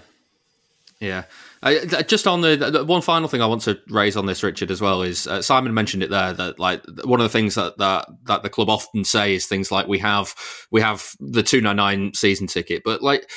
[1.01, 1.24] Yeah.
[2.07, 4.80] Just on the, the, one final thing I want to raise on this, Richard, as
[4.80, 8.07] well is uh, Simon mentioned it there that like one of the things that, that
[8.24, 10.35] that the club often say is things like we have
[10.70, 13.30] we have the two nine nine season ticket, but like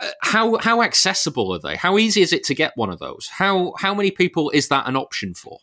[0.00, 1.76] uh, how how accessible are they?
[1.76, 3.28] How easy is it to get one of those?
[3.30, 5.58] How how many people is that an option for?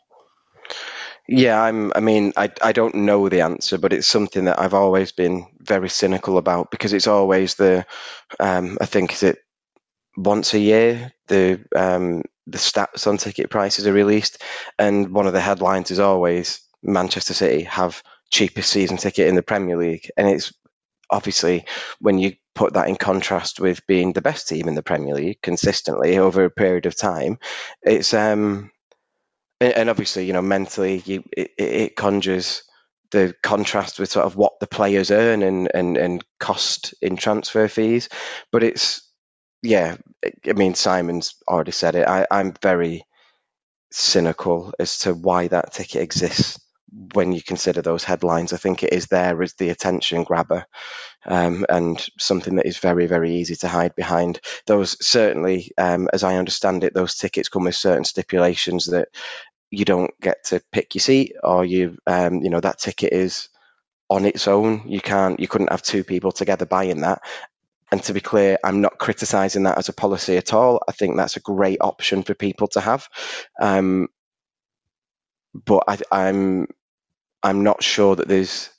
[1.32, 1.94] Yeah, I'm.
[1.96, 5.48] I mean, I I don't know the answer, but it's something that I've always been
[5.60, 7.88] very cynical about because it's always the.
[8.40, 9.40] Um, I think is it
[10.18, 14.44] once a year the um, the stats on ticket prices are released,
[14.80, 19.44] and one of the headlines is always Manchester City have cheapest season ticket in the
[19.44, 20.54] Premier League, and it's
[21.10, 21.66] obviously
[22.00, 25.42] when you put that in contrast with being the best team in the Premier League
[25.44, 27.40] consistently over a period of time,
[27.84, 28.72] it's um,
[29.62, 32.64] and obviously you know mentally you it, it conjures
[33.12, 37.68] the contrast with sort of what the players earn and and, and cost in transfer
[37.68, 38.09] fees.
[38.51, 39.09] But it's
[39.64, 39.97] yeah,
[40.47, 42.07] I mean Simon's already said it.
[42.07, 43.05] I, I'm very
[43.91, 46.59] cynical as to why that ticket exists
[47.14, 48.53] when you consider those headlines.
[48.53, 50.66] I think it is there as the attention grabber
[51.26, 54.39] um, and something that is very, very easy to hide behind.
[54.68, 59.09] Those certainly, um, as I understand it, those tickets come with certain stipulations that
[59.72, 63.50] you don't get to pick your seat or you, um, you know, that ticket is
[64.10, 64.84] on its own.
[64.88, 67.22] You can't, you couldn't have two people together buying that.
[67.92, 70.82] And to be clear, I'm not criticising that as a policy at all.
[70.88, 73.08] I think that's a great option for people to have.
[73.62, 74.10] Um,
[75.66, 76.68] but I, I'm
[77.44, 78.70] I'm not sure that there's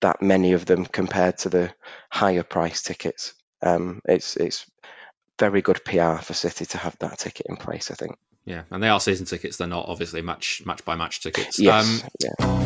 [0.00, 1.74] that many of them compared to the
[2.10, 3.34] higher price tickets.
[3.62, 4.66] Um, it's it's
[5.38, 7.90] very good PR for City to have that ticket in place.
[7.90, 8.16] I think.
[8.46, 9.56] Yeah, and they are season tickets.
[9.56, 11.58] They're not obviously match match by match tickets.
[11.58, 12.02] Yes.
[12.02, 12.56] Um, yeah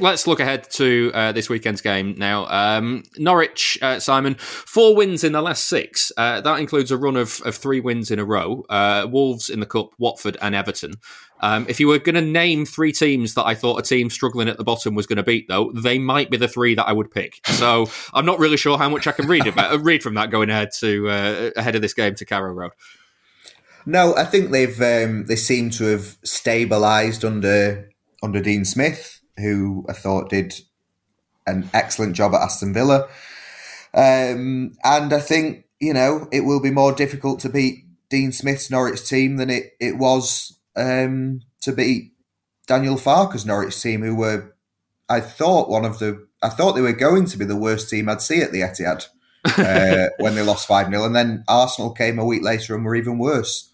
[0.00, 2.46] let's look ahead to uh, this weekend's game now.
[2.46, 6.12] Um, Norwich, uh, Simon, four wins in the last six.
[6.16, 8.64] Uh, that includes a run of, of three wins in a row.
[8.68, 10.94] Uh, Wolves in the Cup, Watford, and Everton.
[11.40, 14.48] Um, if you were going to name three teams that I thought a team struggling
[14.48, 16.92] at the bottom was going to beat, though, they might be the three that I
[16.92, 17.40] would pick.
[17.46, 20.50] So I'm not really sure how much I can read about read from that going
[20.50, 22.72] ahead to uh, ahead of this game to Carrow Road.
[23.86, 27.90] No, I think they've um, they seem to have stabilised under
[28.22, 30.54] under Dean Smith who I thought did
[31.46, 33.08] an excellent job at Aston Villa.
[33.94, 38.70] Um, and I think, you know, it will be more difficult to beat Dean Smith's
[38.70, 42.12] Norwich team than it, it was um, to beat
[42.66, 44.54] Daniel Farke's Norwich team, who were,
[45.08, 48.08] I thought, one of the, I thought they were going to be the worst team
[48.08, 49.06] I'd see at the Etihad
[49.44, 51.04] uh, when they lost 5 0.
[51.04, 53.70] And then Arsenal came a week later and were even worse.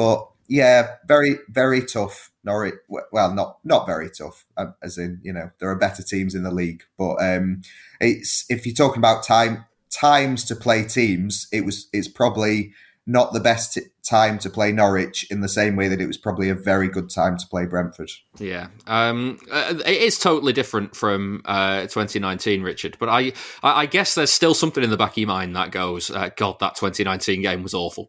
[0.00, 5.30] But yeah, very, very tough Norwich, well, not not very tough, um, as in you
[5.30, 6.84] know there are better teams in the league.
[6.96, 7.60] But um,
[8.00, 12.72] it's if you're talking about time times to play teams, it was it's probably
[13.06, 16.48] not the best time to play Norwich in the same way that it was probably
[16.48, 18.10] a very good time to play Brentford.
[18.38, 22.96] Yeah, um, uh, it is totally different from uh, 2019, Richard.
[22.98, 23.32] But I,
[23.62, 26.58] I guess there's still something in the back of your mind that goes, uh, God,
[26.60, 28.08] that 2019 game was awful.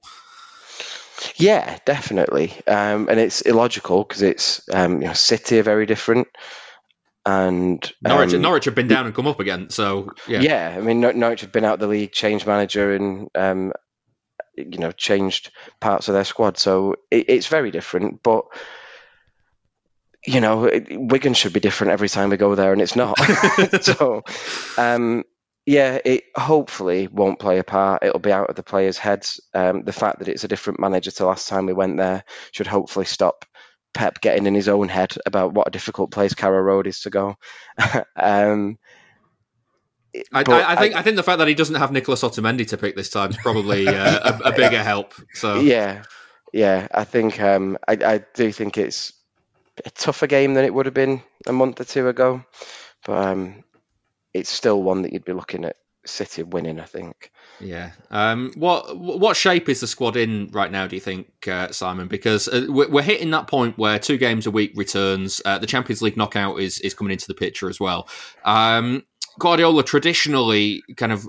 [1.36, 2.54] Yeah, definitely.
[2.68, 6.28] Um, and it's illogical because it's um, you know, City are very different,
[7.26, 9.70] and Norwich, um, Norwich have been down and come up again.
[9.70, 10.76] So yeah, yeah.
[10.78, 13.74] I mean, Norwich have been out of the league, changed manager, and um,
[14.56, 16.58] you know, changed parts of their squad.
[16.58, 18.46] So it, it's very different, but.
[20.24, 23.18] You know, Wigan should be different every time we go there, and it's not.
[23.82, 24.22] so,
[24.78, 25.24] um,
[25.72, 28.04] yeah, it hopefully won't play a part.
[28.04, 29.40] It'll be out of the players' heads.
[29.54, 32.68] Um, the fact that it's a different manager to last time we went there should
[32.68, 33.46] hopefully stop
[33.94, 37.10] Pep getting in his own head about what a difficult place Carrow Road is to
[37.10, 37.38] go.
[38.18, 38.80] um,
[40.34, 42.68] I, I, I, think I, I, think the fact that he doesn't have Nicholas Otamendi
[42.68, 45.14] to pick this time is probably uh, a, a, bigger help.
[45.34, 46.04] So yeah,
[46.52, 49.14] yeah, I think um, I, do think it's
[49.86, 52.44] a tougher game than it would have been a month or two ago,
[53.06, 53.64] but um,
[54.34, 56.80] it's still one that you'd be looking at City winning.
[56.80, 57.32] I think.
[57.60, 57.92] Yeah.
[58.10, 60.88] Um, what what shape is the squad in right now?
[60.88, 62.08] Do you think, uh, Simon?
[62.08, 65.42] Because uh, we're hitting that point where two games a week returns.
[65.46, 68.10] Uh, the Champions League knockout is is coming into the picture as well.
[68.46, 69.04] Um,
[69.40, 71.28] Guardiola traditionally kind of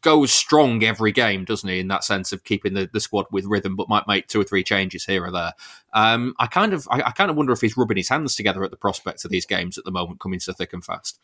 [0.00, 1.78] goes strong every game, doesn't he?
[1.78, 4.44] In that sense of keeping the, the squad with rhythm, but might make two or
[4.44, 5.52] three changes here or there.
[5.92, 8.64] Um, I kind of I, I, kind of wonder if he's rubbing his hands together
[8.64, 11.18] at the prospect of these games at the moment coming so thick and fast.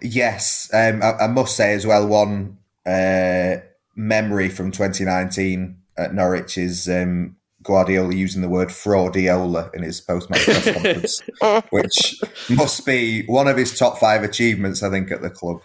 [0.00, 2.06] Yes, um, I, I, must say as well.
[2.06, 3.56] One uh,
[3.96, 10.44] memory from 2019 at Norwich is um, Guardiola using the word fraudiola in his post-match
[10.44, 15.30] press conference, which must be one of his top five achievements, I think, at the
[15.30, 15.62] club.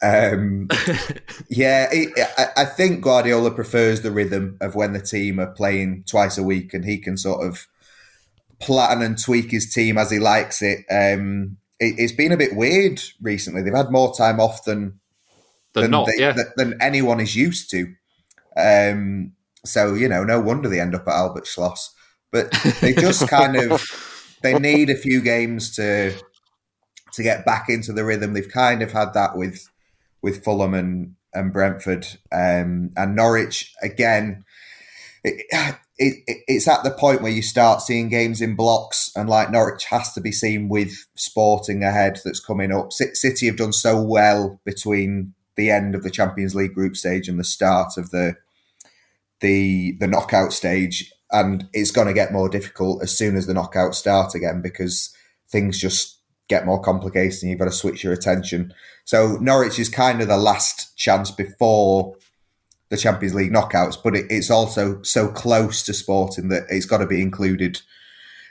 [0.00, 0.68] Um,
[1.48, 6.04] yeah, it, I, I, think Guardiola prefers the rhythm of when the team are playing
[6.06, 7.66] twice a week, and he can sort of
[8.60, 10.84] plan and tweak his team as he likes it.
[10.90, 13.62] Um, it, has been a bit weird recently.
[13.62, 15.00] They've had more time off than
[15.74, 16.36] than, not, they, yeah.
[16.56, 17.94] than anyone is used to.
[18.56, 19.32] Um,
[19.64, 21.90] so you know, no wonder they end up at Albert Schloss.
[22.30, 26.14] But they just kind of they need a few games to
[27.12, 28.32] to get back into the rhythm.
[28.32, 29.68] They've kind of had that with
[30.22, 34.44] with Fulham and and Brentford um, and Norwich again.
[35.24, 35.46] It,
[35.98, 39.86] it, it's at the point where you start seeing games in blocks, and like Norwich
[39.86, 42.92] has to be seen with Sporting ahead that's coming up.
[42.92, 47.38] City have done so well between the end of the Champions League group stage and
[47.38, 48.36] the start of the
[49.40, 53.54] the the knockout stage, and it's going to get more difficult as soon as the
[53.54, 55.14] knockout start again because
[55.50, 56.18] things just
[56.48, 58.72] get more complicated and you've got to switch your attention.
[59.04, 62.14] So Norwich is kind of the last chance before
[62.90, 66.98] the Champions League knockouts, but it, it's also so close to Sporting that it's got
[66.98, 67.80] to be included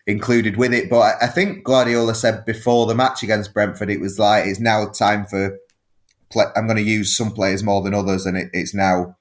[0.05, 0.89] included with it.
[0.89, 4.87] But I, think Guardiola said before the match against Brentford, it was like it's now
[4.87, 5.57] time for.
[6.29, 9.15] Play, I'm going to use some players more than others, and it, it's now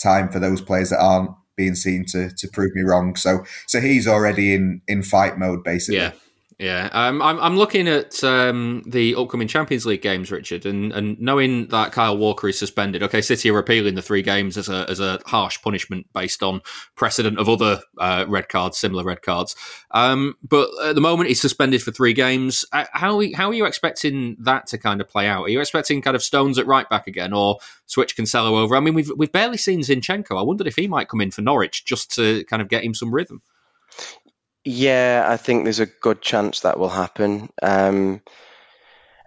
[0.00, 3.16] time for those players that aren't being seen to to prove me wrong.
[3.16, 5.98] So so he's already in in fight mode basically.
[5.98, 6.12] Yeah.
[6.62, 11.20] Yeah, um, I'm I'm looking at um, the upcoming Champions League games, Richard, and, and
[11.20, 13.02] knowing that Kyle Walker is suspended.
[13.02, 16.60] Okay, City are appealing the three games as a as a harsh punishment based on
[16.94, 19.56] precedent of other uh, red cards, similar red cards.
[19.90, 22.64] Um, but at the moment, he's suspended for three games.
[22.72, 25.42] Uh, how how are you expecting that to kind of play out?
[25.42, 28.76] Are you expecting kind of Stones at right back again, or switch Cancelo over?
[28.76, 30.38] I mean, we've we've barely seen Zinchenko.
[30.38, 32.94] I wondered if he might come in for Norwich just to kind of get him
[32.94, 33.42] some rhythm.
[34.64, 37.48] Yeah, I think there's a good chance that will happen.
[37.60, 38.20] Um,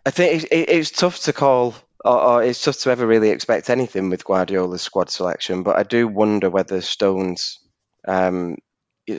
[0.05, 3.29] I think it, it, it's tough to call, or, or, it's tough to ever really
[3.29, 5.63] expect anything with Guardiola's squad selection.
[5.63, 7.59] But I do wonder whether Stones,
[8.07, 8.57] um,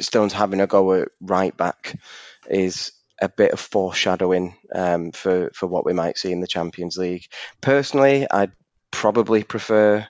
[0.01, 1.99] Stones having a go at right back,
[2.49, 6.97] is a bit of foreshadowing um, for for what we might see in the Champions
[6.97, 7.27] League.
[7.61, 8.53] Personally, I'd
[8.91, 10.07] probably prefer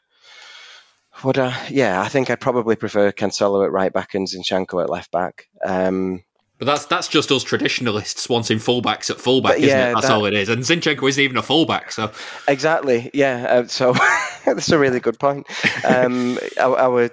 [1.27, 1.67] would I?
[1.71, 5.49] Yeah, I think I'd probably prefer Cancelo at right back and Zinchenko at left back.
[5.65, 6.23] Um,
[6.59, 9.95] but that's that's just us traditionalists wanting fullbacks at fullback, isn't yeah, it?
[9.95, 10.49] That's that, all it is.
[10.49, 12.13] And Zinchenko isn't even a fullback, so
[12.49, 13.11] exactly.
[13.13, 13.45] Yeah.
[13.49, 13.95] Uh, so
[14.47, 15.47] that's a really good point.
[15.85, 17.11] Um, our,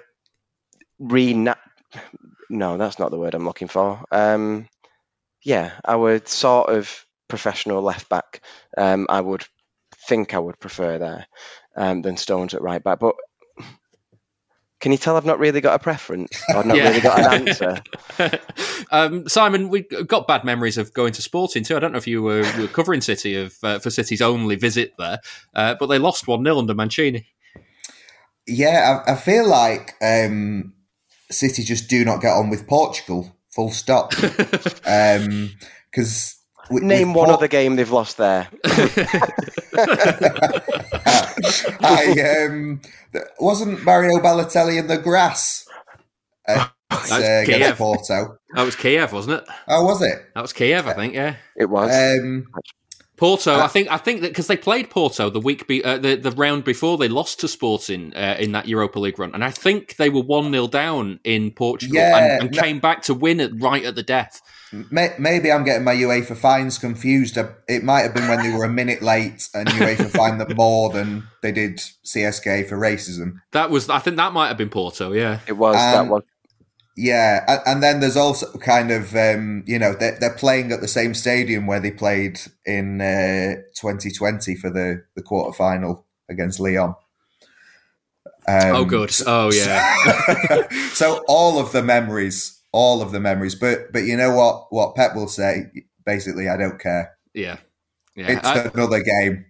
[0.98, 4.02] re no, that's not the word I'm looking for.
[4.10, 4.68] Um,
[5.42, 8.40] yeah, our sort of professional left back.
[8.78, 9.44] Um, I would
[10.06, 11.26] think I would prefer there
[11.76, 13.16] um, than Stones at right back, but
[14.84, 16.42] can you tell I've not really got a preference?
[16.54, 16.88] I've not yeah.
[16.88, 17.82] really got an answer.
[18.90, 21.74] um, Simon, we've got bad memories of going to Sporting too.
[21.74, 24.92] I don't know if you were, were covering City of uh, for City's only visit
[24.98, 25.20] there,
[25.54, 27.26] uh, but they lost one 0 under Mancini.
[28.46, 30.74] Yeah, I, I feel like um,
[31.30, 33.34] City just do not get on with Portugal.
[33.52, 34.10] Full stop.
[34.10, 34.76] Because
[35.24, 35.50] um,
[36.70, 38.48] with, Name one Port- other game they've lost there.
[41.80, 42.80] I um,
[43.38, 45.66] wasn't Mario Balotelli in the grass
[46.48, 48.38] uh, uh, against Porto.
[48.54, 49.48] That was Kiev, wasn't it?
[49.68, 50.26] Oh, was it?
[50.34, 51.14] That was Kiev, I think.
[51.14, 51.90] Yeah, it was.
[51.90, 52.46] Um,
[53.16, 55.98] Porto, uh, I think, I think that because they played Porto the week, be, uh,
[55.98, 59.44] the the round before, they lost to Sporting uh, in that Europa League run, and
[59.44, 63.02] I think they were one 0 down in Portugal yeah, and, and no, came back
[63.02, 64.42] to win it right at the death.
[64.90, 67.38] Maybe I'm getting my UEFA fines confused.
[67.68, 70.90] It might have been when they were a minute late, and UEFA fined them more
[70.90, 73.40] than they did CSKA for racism.
[73.52, 75.12] That was, I think, that might have been Porto.
[75.12, 75.74] Yeah, it was.
[75.74, 76.22] that was
[76.96, 80.86] yeah, and then there's also kind of um, you know they're, they're playing at the
[80.88, 86.94] same stadium where they played in uh, 2020 for the the quarter final against Lyon.
[88.46, 89.10] Um, oh, good.
[89.26, 89.94] Oh, yeah.
[90.46, 93.54] So, so, all of the memories, all of the memories.
[93.54, 94.66] But but you know what?
[94.70, 95.70] What Pep will say,
[96.04, 97.16] basically, I don't care.
[97.32, 97.58] Yeah,
[98.16, 98.32] yeah.
[98.32, 99.46] It's I, another game.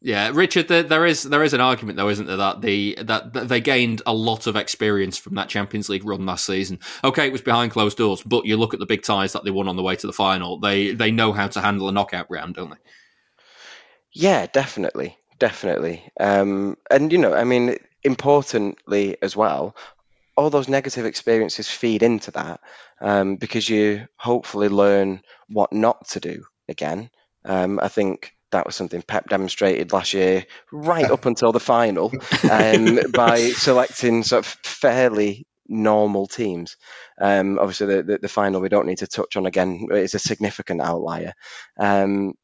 [0.00, 3.32] Yeah, Richard, there, there is there is an argument though, isn't there, that the that,
[3.32, 6.78] that, they gained a lot of experience from that Champions League run last season.
[7.02, 9.50] Okay, it was behind closed doors, but you look at the big ties that they
[9.50, 10.60] won on the way to the final.
[10.60, 12.76] They they know how to handle a knockout round, don't they?
[14.12, 16.04] Yeah, definitely, definitely.
[16.20, 19.74] Um, and you know, I mean, importantly as well,
[20.36, 22.60] all those negative experiences feed into that
[23.00, 27.10] um, because you hopefully learn what not to do again.
[27.44, 32.12] Um, I think that was something Pep demonstrated last year, right up until the final,
[32.50, 36.76] um, by selecting sort of fairly normal teams.
[37.20, 39.88] Um, obviously, the, the, the, final we don't need to touch on again.
[39.90, 41.32] It's a significant outlier.
[41.78, 42.34] Um,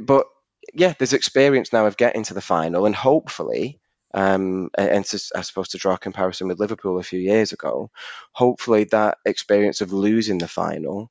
[0.00, 0.26] but
[0.72, 3.80] yeah, there's experience now of getting to the final, and hopefully,
[4.14, 7.90] um, and to, I suppose to draw a comparison with Liverpool a few years ago,
[8.32, 11.10] hopefully that experience of losing the final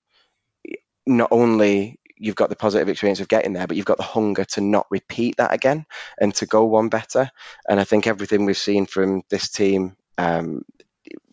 [1.05, 4.45] not only you've got the positive experience of getting there, but you've got the hunger
[4.45, 5.85] to not repeat that again
[6.19, 7.29] and to go one better.
[7.67, 10.63] And I think everything we've seen from this team um,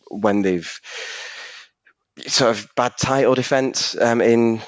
[0.09, 0.79] when they've
[2.27, 4.59] sort of bad title defense um, in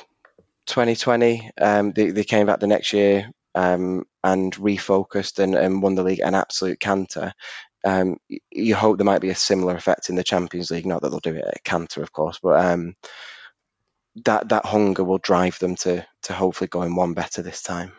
[0.68, 5.96] 2020, um, they, they, came back the next year um, and refocused and, and, won
[5.96, 7.34] the league an absolute canter.
[7.86, 8.18] Um,
[8.52, 10.86] you hope there might be a similar effect in the Champions League.
[10.86, 12.96] Not that they'll do it at canter, of course, but um,
[14.26, 17.92] that that hunger will drive them to to hopefully go in one better this time.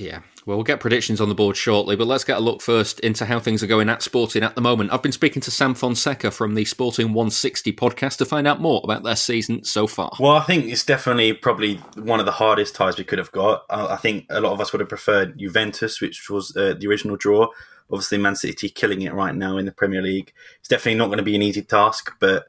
[0.00, 3.00] Yeah, well, we'll get predictions on the board shortly, but let's get a look first
[3.00, 4.94] into how things are going at Sporting at the moment.
[4.94, 8.80] I've been speaking to Sam Fonseca from the Sporting 160 podcast to find out more
[8.82, 10.10] about their season so far.
[10.18, 13.66] Well, I think it's definitely probably one of the hardest ties we could have got.
[13.68, 17.16] I think a lot of us would have preferred Juventus, which was uh, the original
[17.16, 17.48] draw.
[17.90, 20.32] Obviously, Man City killing it right now in the Premier League.
[20.60, 22.46] It's definitely not going to be an easy task, but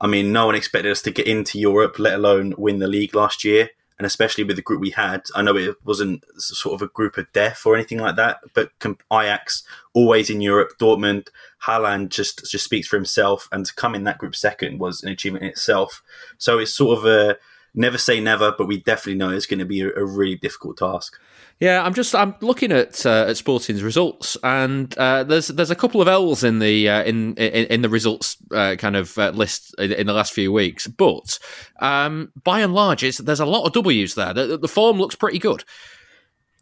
[0.00, 3.14] I mean, no one expected us to get into Europe, let alone win the league
[3.14, 6.82] last year and especially with the group we had, I know it wasn't sort of
[6.82, 8.70] a group of death or anything like that, but
[9.12, 11.28] Ajax always in Europe, Dortmund,
[11.66, 15.08] Haaland just just speaks for himself, and to come in that group second was an
[15.08, 16.02] achievement in itself.
[16.38, 17.36] So it's sort of a
[17.78, 20.78] never say never, but we definitely know it's going to be a, a really difficult
[20.78, 21.18] task.
[21.60, 25.76] Yeah, I'm just I'm looking at uh, at Sporting's results, and uh, there's there's a
[25.76, 29.30] couple of L's in the uh, in, in, in the results uh, kind of uh,
[29.30, 31.38] list in, in, the last few weeks, but
[31.80, 34.32] um, by and large, there's a lot of W's there.
[34.32, 35.64] The, the form looks pretty good.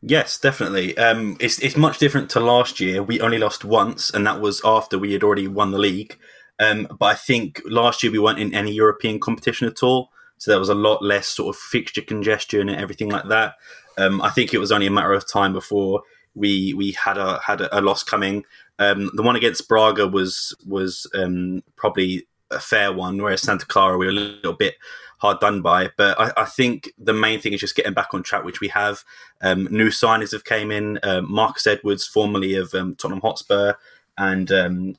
[0.00, 0.96] Yes, definitely.
[0.96, 3.02] Um, it's it's much different to last year.
[3.02, 6.16] We only lost once, and that was after we had already won the league.
[6.58, 10.50] Um, but I think last year we weren't in any European competition at all, so
[10.50, 13.54] there was a lot less sort of fixture congestion and everything like that.
[13.98, 16.02] Um, I think it was only a matter of time before
[16.34, 18.44] we we had a had a, a loss coming.
[18.78, 23.96] Um, the one against Braga was was um, probably a fair one, whereas Santa Clara
[23.96, 24.76] we were a little bit
[25.18, 25.90] hard done by.
[25.96, 28.68] But I, I think the main thing is just getting back on track, which we
[28.68, 29.02] have.
[29.40, 30.98] Um, new signings have came in.
[31.02, 33.72] Um, Marcus Edwards, formerly of um, Tottenham Hotspur,
[34.18, 34.48] and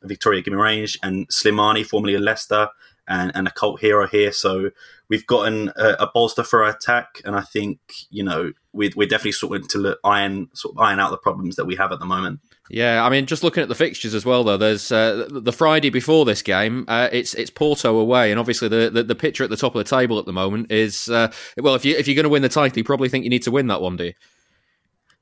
[0.04, 2.70] Victoria Guimaraes, and Slimani, formerly of Leicester,
[3.08, 4.32] and, and a cult hero here.
[4.32, 4.72] So
[5.10, 7.80] we've gotten a, a, bolster for our attack, and I think
[8.10, 11.18] you know we're, we're definitely sort of to look, iron sort of iron out the
[11.18, 12.40] problems that we have at the moment.
[12.70, 14.58] Yeah, I mean, just looking at the fixtures as well, though.
[14.58, 16.86] There's uh, the Friday before this game.
[16.88, 19.80] Uh, it's it's Porto away, and obviously the, the, the picture at the top of
[19.80, 22.42] the table at the moment is uh, well, if you if you're going to win
[22.42, 24.14] the title, you probably think you need to win that one, do you?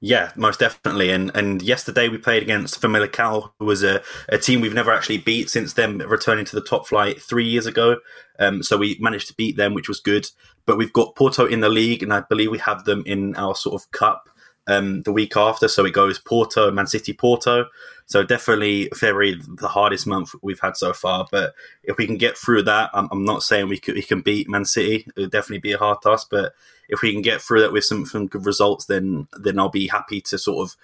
[0.06, 1.10] Yeah, most definitely.
[1.10, 5.18] And and yesterday we played against Famalicão, who was a, a team we've never actually
[5.18, 7.98] beat since them returning to the top flight three years ago.
[8.38, 10.28] Um, so we managed to beat them, which was good.
[10.68, 13.56] But we've got Porto in the league, and I believe we have them in our
[13.56, 14.30] sort of cup
[14.68, 15.68] um, the week after.
[15.68, 17.66] So it goes Porto, Man City, Porto.
[18.08, 21.28] So definitely February, the hardest month we've had so far.
[21.32, 24.22] But if we can get through that, I'm, I'm not saying we, could, we can
[24.22, 25.08] beat Man City.
[25.16, 26.28] It would definitely be a hard task.
[26.30, 26.54] But
[26.88, 29.88] if we can get through that with some, some good results, then then I'll be
[29.88, 30.76] happy to sort of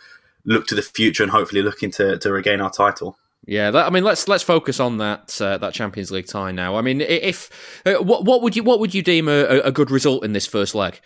[0.45, 3.17] look to the future and hopefully looking to, to regain our title.
[3.45, 6.75] Yeah, that, I mean, let's let's focus on that uh, that Champions League tie now.
[6.75, 9.89] I mean, if uh, what what would you what would you deem a, a good
[9.89, 11.01] result in this first leg?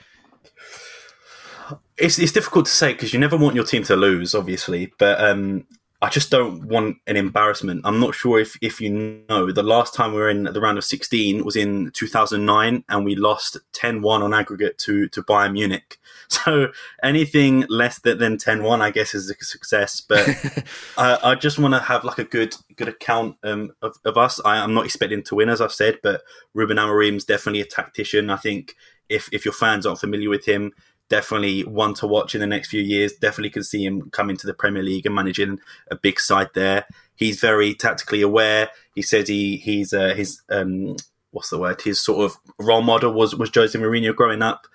[1.98, 4.92] It's it's difficult to say because you never want your team to lose, obviously.
[4.98, 5.66] But um,
[6.06, 7.82] I just don't want an embarrassment.
[7.84, 10.78] I'm not sure if, if you know, the last time we were in the round
[10.78, 15.54] of 16 was in 2009 and we lost 10 1 on aggregate to, to Bayern
[15.54, 15.98] Munich.
[16.28, 16.70] So
[17.04, 20.02] anything less than than 10 1, I guess, is a success.
[20.02, 20.28] But
[20.98, 24.42] I, I, just want to have like a good good account um, of, of us.
[24.44, 26.24] I, am not expecting to win, as I've said, but
[26.56, 28.32] Ruben Amorim's definitely a tactician.
[28.32, 28.76] I think
[29.08, 30.72] if, if your fans aren't familiar with him,
[31.10, 33.14] definitely one to watch in the next few years.
[33.14, 35.60] Definitely can see him coming to the Premier League and managing
[35.92, 36.86] a big side there.
[37.16, 38.70] He's very tactically aware.
[38.94, 40.96] He says he he's uh, his um,
[41.32, 41.82] what's the word?
[41.82, 44.68] His sort of role model was was Jose Mourinho growing up,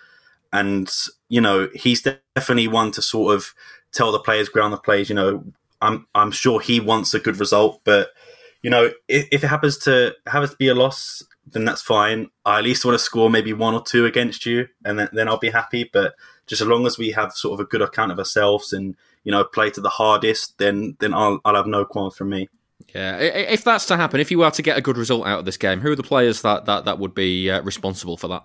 [0.53, 0.91] and
[1.29, 3.53] you know he's definitely one to sort of
[3.93, 5.09] tell the players, ground the players.
[5.09, 5.45] You know,
[5.81, 8.11] I'm I'm sure he wants a good result, but
[8.63, 11.23] you know if, if it happens to happens to be a loss
[11.53, 12.31] then that's fine.
[12.45, 15.29] I at least want to score maybe one or two against you, and then, then
[15.29, 15.89] I'll be happy.
[15.91, 16.15] But
[16.47, 19.33] just as long as we have sort of a good account of ourselves and you
[19.33, 22.49] know play to the hardest, then then I'll I'll have no qualms from me.
[22.95, 25.45] Yeah, if that's to happen, if you were to get a good result out of
[25.45, 28.45] this game, who are the players that that, that would be uh, responsible for that?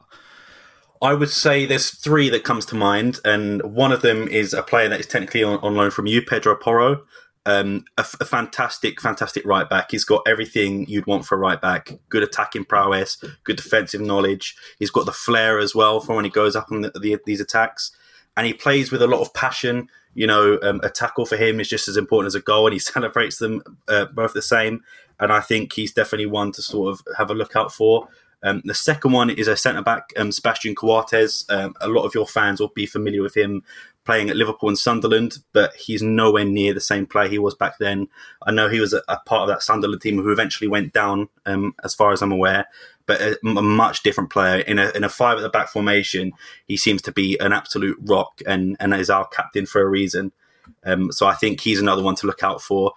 [1.02, 4.64] I would say there's three that comes to mind, and one of them is a
[4.64, 7.06] player that is technically on, on loan from you, Pedro Porro
[7.46, 9.92] um, a, a, fantastic, fantastic right back.
[9.92, 14.56] He's got everything you'd want for a right back: good attacking prowess, good defensive knowledge.
[14.80, 17.40] He's got the flair as well for when he goes up on the, the, these
[17.40, 17.92] attacks,
[18.36, 19.90] and he plays with a lot of passion.
[20.16, 22.74] You know, um, a tackle for him is just as important as a goal, and
[22.74, 24.84] he celebrates them uh, both the same.
[25.20, 28.08] And I think he's definitely one to sort of have a look out for.
[28.44, 31.46] Um, the second one is a centre back, um, Sebastian Coates.
[31.50, 33.64] Um, a lot of your fans will be familiar with him
[34.06, 37.78] playing at Liverpool and Sunderland, but he's nowhere near the same player he was back
[37.80, 38.08] then.
[38.46, 41.28] I know he was a, a part of that Sunderland team who eventually went down,
[41.46, 42.68] um, as far as I'm aware,
[43.08, 44.62] but a, a, much different player.
[44.62, 46.34] In a, in a five at the back formation,
[46.68, 50.32] he seems to be an absolute rock and, and is our captain for a reason.
[50.86, 52.94] Um, so I think he's another one to look out for.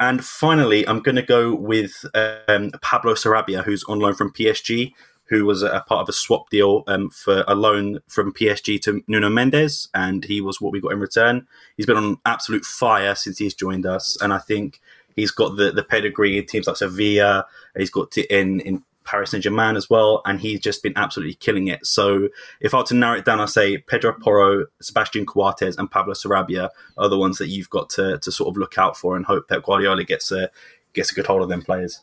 [0.00, 4.92] And finally, I'm going to go with um, Pablo Sarabia, who's on loan from PSG
[5.28, 9.02] who was a part of a swap deal um, for a loan from PSG to
[9.06, 11.46] Nuno Mendes, and he was what we got in return.
[11.76, 14.80] He's been on absolute fire since he's joined us, and I think
[15.14, 17.46] he's got the, the pedigree in teams like Sevilla.
[17.76, 21.68] He's got in in Paris Saint Germain as well, and he's just been absolutely killing
[21.68, 21.84] it.
[21.86, 22.28] So
[22.60, 26.12] if I were to narrow it down, I'd say Pedro Porro, Sebastian Coates, and Pablo
[26.12, 26.68] Sarabia
[26.98, 29.48] are the ones that you've got to, to sort of look out for and hope
[29.48, 30.50] Pep Guardiola gets a
[30.92, 32.00] gets a good hold of them players.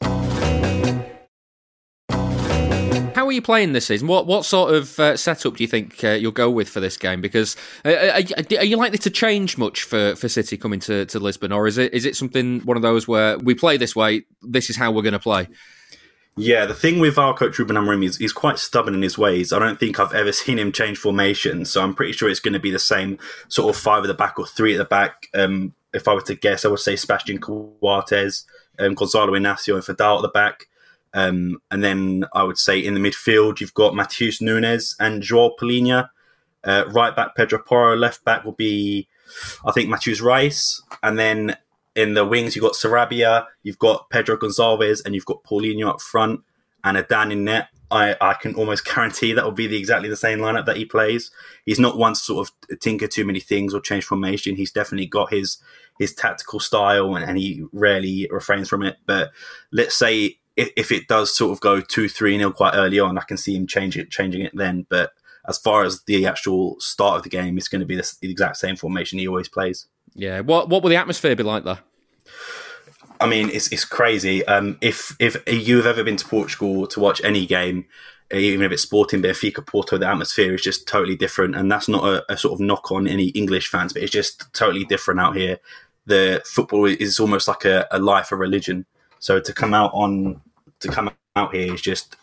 [3.26, 4.08] How are you playing this season?
[4.08, 6.96] What what sort of uh, setup do you think uh, you'll go with for this
[6.96, 7.22] game?
[7.22, 11.18] Because uh, are, are, you likely to change much for, for City coming to, to
[11.18, 14.26] Lisbon, or is it is it something one of those where we play this way?
[14.44, 15.48] This is how we're going to play.
[16.38, 19.52] Yeah, the thing with our coach Ruben Amorim is he's quite stubborn in his ways.
[19.52, 22.54] I don't think I've ever seen him change formation, so I'm pretty sure it's going
[22.54, 23.18] to be the same
[23.48, 25.30] sort of five at the back or three at the back.
[25.34, 28.46] Um, if I were to guess, I would say Sebastian Coates,
[28.78, 30.68] um, Gonzalo Inacio, and Feddal at the back.
[31.16, 35.56] Um, and then I would say in the midfield, you've got Matheus Nunes and Joao
[35.60, 36.10] Palhinha.
[36.64, 37.96] Uh, right back, Pedro Porro.
[37.96, 39.08] Left back will be,
[39.66, 40.84] I think, Matheus Reis.
[41.02, 41.56] And then
[41.96, 46.02] in the wings, you've got Sarabia, you've got Pedro Gonçalves, and you've got Paulinho up
[46.02, 46.42] front
[46.84, 47.70] and Adan in net.
[47.90, 50.84] I, I can almost guarantee that will be the, exactly the same lineup that he
[50.84, 51.32] plays.
[51.66, 54.58] He's not one sort of tinker too many things or change formation.
[54.58, 55.60] He's definitely got his
[55.98, 58.98] his tactical style and, and he rarely refrains from it.
[59.06, 59.32] But
[59.72, 63.18] let's say if, if it does sort of go two three nil quite early on,
[63.18, 64.86] I can see him change it, changing it then.
[64.90, 65.12] But
[65.48, 68.32] as far as the actual start of the game, it's going to be the, the
[68.32, 69.88] exact same formation he always plays.
[70.14, 70.42] Yeah.
[70.42, 71.80] What What will the atmosphere be like there?
[73.20, 74.46] I mean, it's it's crazy.
[74.46, 77.86] Um, if if you've ever been to Portugal to watch any game,
[78.32, 82.04] even if it's Sporting, Benfica, Porto, the atmosphere is just totally different, and that's not
[82.04, 85.36] a, a, sort of knock on any English fans, but it's just totally different out
[85.36, 85.60] here.
[86.06, 88.86] The football is almost like a, a life, a religion.
[89.20, 90.42] So to come out on
[90.80, 92.16] to come out here is just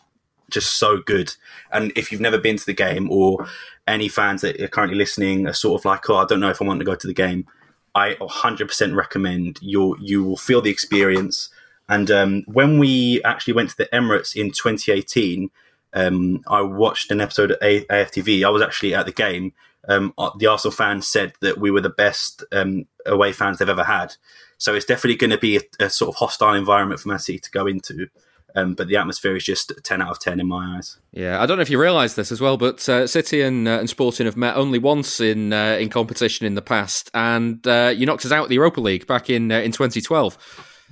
[0.49, 1.33] just so good.
[1.71, 3.47] And if you've never been to the game or
[3.87, 6.61] any fans that are currently listening are sort of like, oh, I don't know if
[6.61, 7.47] I want to go to the game,
[7.95, 11.49] I 100% recommend you you will feel the experience.
[11.89, 15.49] And um, when we actually went to the Emirates in 2018,
[15.93, 18.45] um, I watched an episode of AFTV.
[18.45, 19.53] I was actually at the game.
[19.87, 23.67] Um, uh, the Arsenal fans said that we were the best um, away fans they've
[23.67, 24.15] ever had.
[24.63, 27.37] So it's definitely going to be a, a, sort of hostile environment for Man City
[27.37, 28.07] to go into.
[28.55, 30.99] Um, but the atmosphere is just 10 out of 10 in my eyes.
[31.11, 33.79] Yeah, I don't know if you realise this as well, but uh, City and, uh,
[33.79, 37.93] and Sporting have met only once in uh, in competition in the past, and uh,
[37.93, 40.37] you knocked us out of the Europa League back in uh, in 2012.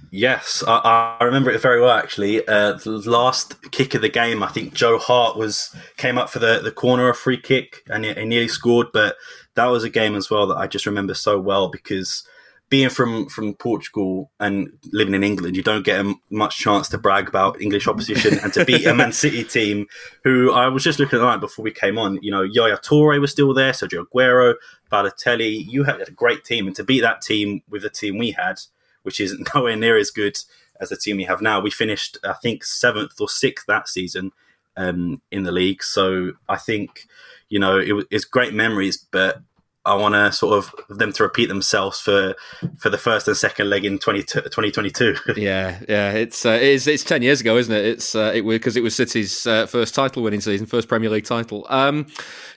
[0.09, 1.91] Yes, I, I, remember it very well.
[1.91, 6.29] Actually, uh, the last kick of the game, I think Joe Hart was came up
[6.29, 8.87] for the, the corner a free kick, and he, he nearly scored.
[8.91, 9.15] But
[9.55, 12.27] that was a game as well that I just remember so well because
[12.71, 16.97] being from from Portugal and living in England, you don't get a much chance to
[16.97, 19.87] brag about English opposition and to beat a Man City team
[20.23, 22.17] who I was just looking at before we came on.
[22.21, 24.55] You know, Yaya Toure was still there, Sergio Aguero,
[24.89, 25.65] Balotelli.
[25.67, 28.61] You had a great team, and to beat that team with the team we had,
[29.03, 30.37] which is nowhere near as good
[30.79, 34.31] as the team we have now, we finished I think seventh or sixth that season
[34.77, 35.83] um, in the league.
[35.83, 37.05] So I think
[37.49, 39.41] you know it, it's great memories, but
[39.83, 42.35] I want to sort of them to repeat themselves for
[42.77, 45.15] for the first and second leg in 20, 2022.
[45.37, 47.85] yeah, yeah, it's uh, it's it's ten years ago, isn't it?
[47.85, 51.25] It's uh, it because it was City's uh, first title winning season, first Premier League
[51.25, 51.65] title.
[51.69, 52.05] Um,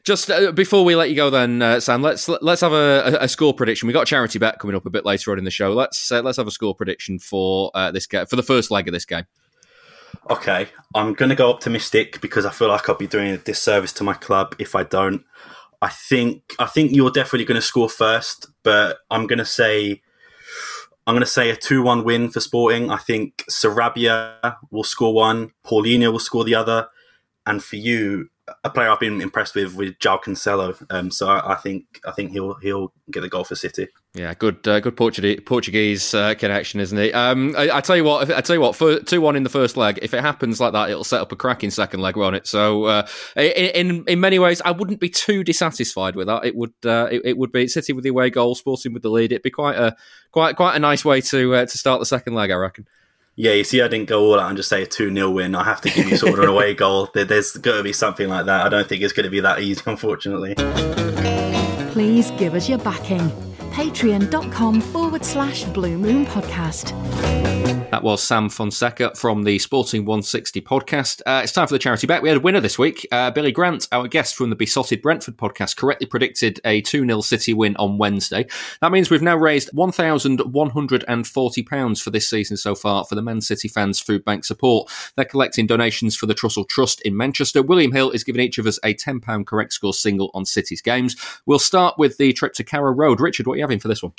[0.02, 3.28] just uh, before we let you go, then uh, Sam, let's let's have a, a,
[3.28, 3.86] score prediction.
[3.86, 5.72] We got a charity bet coming up a bit later on in the show.
[5.72, 8.92] Let's uh, let's have a score prediction for this game for the first leg of
[8.92, 9.24] this game.
[10.30, 13.92] Okay, I'm going to go optimistic because I feel like I'll be doing a disservice
[13.94, 15.24] to my club if I don't.
[15.84, 20.00] I think I think you're definitely going to score first, but I'm going to say
[21.06, 22.90] I'm going to say a two-one win for Sporting.
[22.90, 26.88] I think Sarabia will score one, Paulinho will score the other,
[27.44, 28.30] and for you,
[28.62, 30.74] a player I've been impressed with with João Cancelo.
[30.90, 33.88] Um, so I, I, think I think he'll he'll get the goal for City.
[34.12, 37.14] Yeah, good uh, good Portuguese Portuguese uh, connection, isn't it?
[37.14, 39.76] Um, I, I, tell you what, I tell you what, two one in the first
[39.76, 39.98] leg.
[40.02, 42.46] If it happens like that, it'll set up a cracking second leg, won't it?
[42.46, 46.44] So uh, in in many ways, I wouldn't be too dissatisfied with that.
[46.44, 49.10] It would uh, it, it, would be City with the away goal, Sporting with the
[49.10, 49.32] lead.
[49.32, 49.96] It'd be quite a
[50.32, 52.86] quite quite a nice way to uh, to start the second leg, I reckon.
[53.36, 55.54] Yeah, you see, I didn't go all out and just say a 2 0 win.
[55.56, 57.10] I have to give you sort of an away goal.
[57.14, 58.64] There's got to be something like that.
[58.64, 60.54] I don't think it's going to be that easy, unfortunately.
[61.92, 63.30] Please give us your backing.
[63.72, 66.92] Patreon.com forward slash Blue Moon Podcast.
[67.94, 71.22] That was Sam Fonseca from the Sporting 160 podcast.
[71.24, 72.22] Uh, it's time for the charity bet.
[72.22, 73.06] We had a winner this week.
[73.12, 77.20] Uh, Billy Grant, our guest from the Besotted Brentford podcast, correctly predicted a 2 0
[77.20, 78.46] City win on Wednesday.
[78.80, 83.68] That means we've now raised £1,140 for this season so far for the Man City
[83.68, 84.90] fans' food bank support.
[85.14, 87.62] They're collecting donations for the Trussell Trust in Manchester.
[87.62, 91.14] William Hill is giving each of us a £10 correct score single on City's games.
[91.46, 93.20] We'll start with the trip to Carrow Road.
[93.20, 94.14] Richard, what are you having for this one?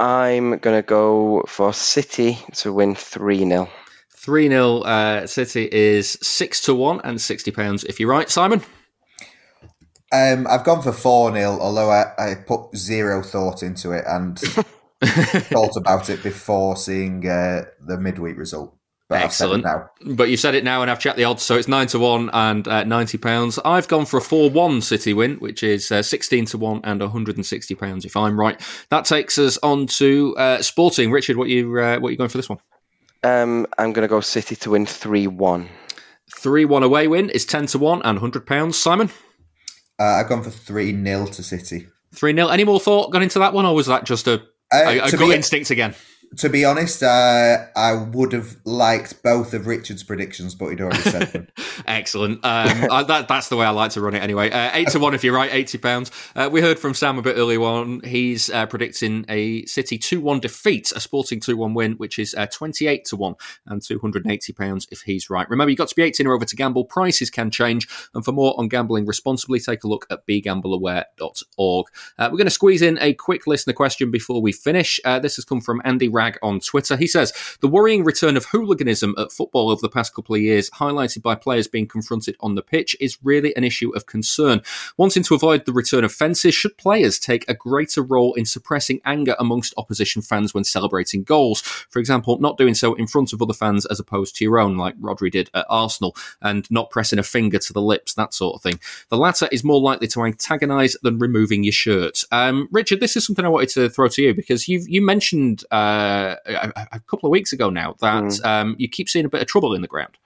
[0.00, 3.68] I'm going to go for City to win 3 0.
[4.16, 8.30] 3 0 uh, City is 6 to 1 and £60 if you're right.
[8.30, 8.62] Simon?
[10.10, 14.38] Um, I've gone for 4 0, although I, I, put zero thought into it and
[15.04, 18.74] thought about it before seeing uh, the midweek result.
[19.10, 19.66] But Excellent.
[20.06, 22.30] But you've said it now, and I've checked the odds, so it's nine to one
[22.32, 23.58] and uh, ninety pounds.
[23.64, 27.10] I've gone for a four-one City win, which is uh, sixteen to one and one
[27.10, 28.60] hundred and sixty pounds, if I'm right.
[28.90, 31.10] That takes us on to uh, Sporting.
[31.10, 32.60] Richard, what you uh, what are you going for this one?
[33.24, 35.68] Um, I'm going to go City to win three-one.
[36.32, 38.78] Three-one away win is ten to one and hundred pounds.
[38.78, 39.10] Simon,
[39.98, 41.88] uh, I've gone for three 0 to City.
[42.14, 44.34] Three 0 Any more thought gone into that one, or was that just a,
[44.72, 45.96] uh, a, a gut be- instinct again?
[46.36, 51.02] To be honest, uh, I would have liked both of Richard's predictions, but he'd already
[51.02, 51.48] said them.
[51.86, 52.44] Excellent.
[52.44, 54.48] Um, I, that, that's the way I like to run it anyway.
[54.50, 56.12] Uh, eight to one if you're right, eighty pounds.
[56.36, 58.00] Uh, we heard from Sam a bit earlier on.
[58.04, 62.34] He's uh, predicting a City two one defeat, a Sporting two one win, which is
[62.34, 63.34] uh, twenty eight to one
[63.66, 65.48] and two hundred and eighty pounds if he's right.
[65.50, 66.84] Remember, you've got to be eighteen or over to gamble.
[66.84, 71.86] Prices can change, and for more on gambling responsibly, take a look at begambleaware.org.
[72.18, 75.00] Uh, we're going to squeeze in a quick listener question before we finish.
[75.04, 76.08] Uh, this has come from Andy
[76.42, 76.96] On Twitter.
[76.96, 80.68] He says the worrying return of hooliganism at football over the past couple of years,
[80.70, 84.60] highlighted by players being confronted on the pitch, is really an issue of concern.
[84.98, 89.00] Wanting to avoid the return of fences, should players take a greater role in suppressing
[89.06, 91.62] anger amongst opposition fans when celebrating goals?
[91.62, 94.76] For example, not doing so in front of other fans as opposed to your own,
[94.76, 98.56] like Rodri did at Arsenal, and not pressing a finger to the lips, that sort
[98.56, 98.78] of thing.
[99.08, 102.24] The latter is more likely to antagonise than removing your shirt.
[102.30, 105.64] Um, Richard, this is something I wanted to throw to you because you you mentioned
[105.70, 108.44] uh, a, a, couple of weeks ago now that mm.
[108.44, 110.16] um, you keep seeing a bit of trouble in the ground.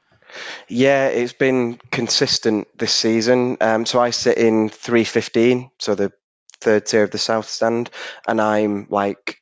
[0.69, 3.57] Yeah, it's been consistent this season.
[3.61, 6.13] Um, so I sit in 315, so the
[6.61, 7.91] third tier of the South Stand,
[8.27, 9.39] and I'm like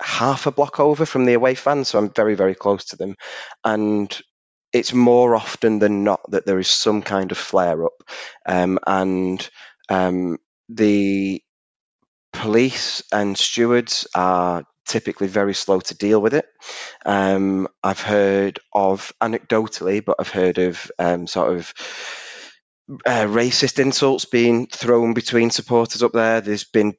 [0.00, 3.14] half a block over from the away fans, so I'm very, very close to them.
[3.64, 4.16] And
[4.72, 8.02] it's more often than not that there is some kind of flare up.
[8.44, 9.48] Um, and
[9.88, 10.38] um,
[10.68, 11.42] the
[12.32, 16.46] police and stewards are typically very slow to deal with it.
[17.04, 21.72] Um, I've heard of, anecdotally, but I've heard of um, sort of
[23.06, 26.40] uh, racist insults being thrown between supporters up there.
[26.40, 26.94] There's been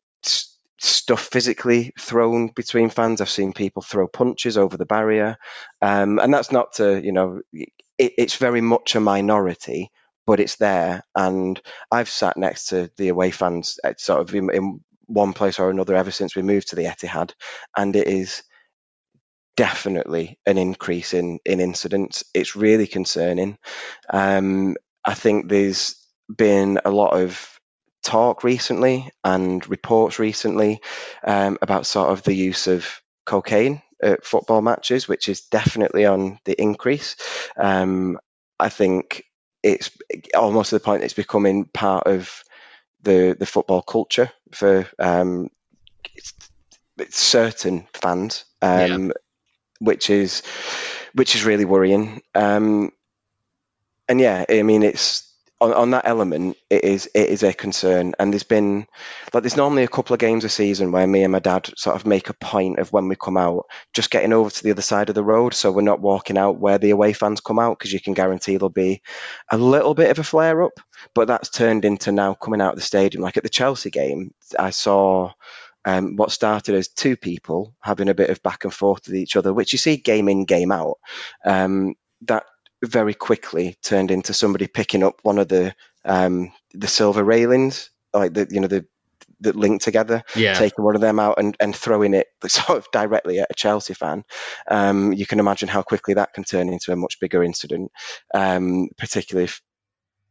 [0.78, 3.22] stuff physically thrown between fans.
[3.22, 5.38] I've seen people throw punches over the barrier.
[5.82, 9.92] Um, and that's not to, you know, it, it's very much a minority.
[10.28, 14.50] But it's there, and I've sat next to the away fans, uh, sort of in,
[14.52, 17.34] in one place or another ever since we moved to the Etihad,
[17.76, 18.44] and it is
[19.58, 22.24] definitely an increase in in incidents.
[22.34, 23.58] It's really concerning.
[24.10, 24.76] Um,
[25.06, 25.96] I think there's
[26.36, 27.60] been a lot of
[28.04, 30.82] talk recently and reports recently
[31.26, 36.40] um, about sort of the use of cocaine at football matches, which is definitely on
[36.46, 37.16] the increase.
[37.58, 38.20] Um,
[38.60, 39.24] I think
[39.64, 39.90] it's
[40.36, 42.44] almost to the point it's becoming part of
[43.06, 45.50] the the football culture for um,
[47.10, 49.14] certain fans, um, yeah.
[49.80, 50.44] which is
[51.14, 52.22] which is really worrying.
[52.34, 52.92] Um,
[54.10, 58.14] and yeah, I mean, it's on, on that element, it is it is a concern.
[58.20, 58.88] And there's been
[59.34, 61.96] like there's normally a couple of games a season where me and my dad sort
[61.96, 64.82] of make a point of when we come out, just getting over to the other
[64.82, 67.78] side of the road, so we're not walking out where the away fans come out
[67.80, 69.02] because you can guarantee there'll be
[69.50, 70.80] a little bit of a flare up.
[71.14, 73.24] But that's turned into now coming out of the stadium.
[73.24, 75.32] Like at the Chelsea game, I saw.
[75.88, 79.36] Um, what started as two people having a bit of back and forth with each
[79.36, 80.98] other, which you see game in, game out,
[81.46, 82.44] um, that
[82.84, 85.74] very quickly turned into somebody picking up one of the
[86.04, 88.86] um, the silver railings, like the you know the
[89.42, 90.54] that link together, yeah.
[90.54, 93.94] taking one of them out and, and throwing it sort of directly at a Chelsea
[93.94, 94.24] fan.
[94.70, 97.92] Um, you can imagine how quickly that can turn into a much bigger incident,
[98.34, 99.62] um, particularly if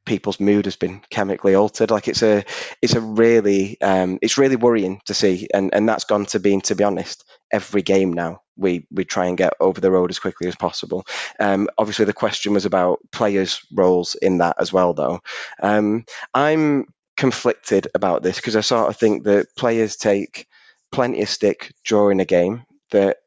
[0.07, 1.91] people's mood has been chemically altered.
[1.91, 2.45] Like it's a
[2.83, 6.61] it's a really um, it's really worrying to see, and and that's gone to being
[6.63, 8.41] to be honest every game now.
[8.57, 11.07] We we try and get over the road as quickly as possible.
[11.41, 15.21] Um, obviously, the question was about players' roles in that as well, though.
[15.63, 16.87] Um, I'm
[17.17, 20.47] conflicted about this because I sort of think that players take
[20.93, 22.65] plenty of stick during a game.
[22.91, 23.19] That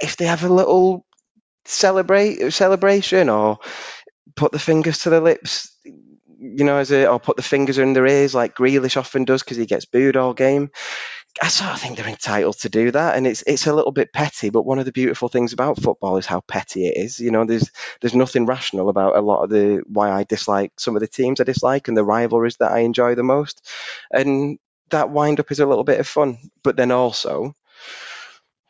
[0.00, 1.06] if they have a little
[1.64, 3.58] celebrate celebration or
[4.34, 5.70] put the fingers to the lips,
[6.38, 9.42] you know, as a or put the fingers in their ears like Grealish often does
[9.42, 10.70] because he gets booed all game.
[11.42, 14.12] I sort of think they're entitled to do that, and it's it's a little bit
[14.12, 14.50] petty.
[14.50, 17.20] But one of the beautiful things about football is how petty it is.
[17.20, 20.96] You know, there's there's nothing rational about a lot of the why I dislike some
[20.96, 23.66] of the teams I dislike and the rivalries that I enjoy the most,
[24.10, 24.58] and
[24.90, 26.38] that wind up is a little bit of fun.
[26.62, 27.54] But then also,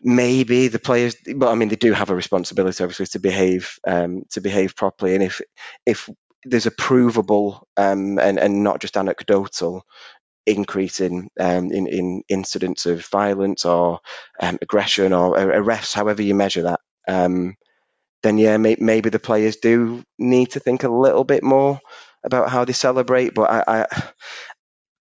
[0.01, 1.17] maybe the players.
[1.27, 5.15] Well, I mean, they do have a responsibility, obviously, to behave um, to behave properly,
[5.15, 5.41] and if
[5.85, 6.09] if
[6.45, 9.85] there's a provable um, and and not just anecdotal
[10.47, 14.01] increase in um, in, in incidents of violence or
[14.41, 17.57] um, aggression or arrests, however you measure that, um,
[18.23, 21.81] then yeah, may, maybe the players do need to think a little bit more
[22.25, 23.35] about how they celebrate.
[23.35, 23.87] But I,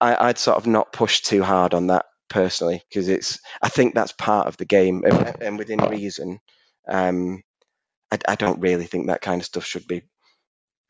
[0.01, 3.69] I, I would sort of not push too hard on that personally because it's I
[3.69, 6.39] think that's part of the game and, and within reason.
[6.87, 7.41] Um,
[8.11, 10.03] I, I don't really think that kind of stuff should be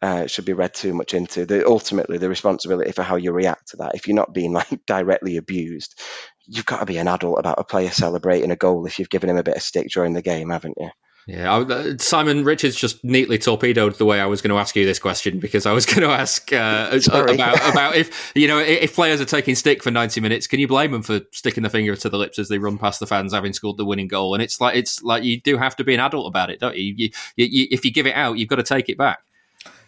[0.05, 1.45] uh, should be read too much into.
[1.45, 3.95] The, ultimately, the responsibility for how you react to that.
[3.95, 5.99] If you're not being like directly abused,
[6.45, 9.31] you've got to be an adult about a player celebrating a goal if you've given
[9.31, 10.91] him a bit of stick during the game, haven't you?
[11.27, 14.75] Yeah, I, uh, Simon Richards just neatly torpedoed the way I was going to ask
[14.75, 18.59] you this question because I was going to ask uh, about about if you know
[18.59, 21.69] if players are taking stick for ninety minutes, can you blame them for sticking the
[21.71, 24.35] finger to the lips as they run past the fans having scored the winning goal?
[24.35, 26.75] And it's like it's like you do have to be an adult about it, don't
[26.75, 26.93] you?
[26.95, 29.17] You, you, you if you give it out, you've got to take it back.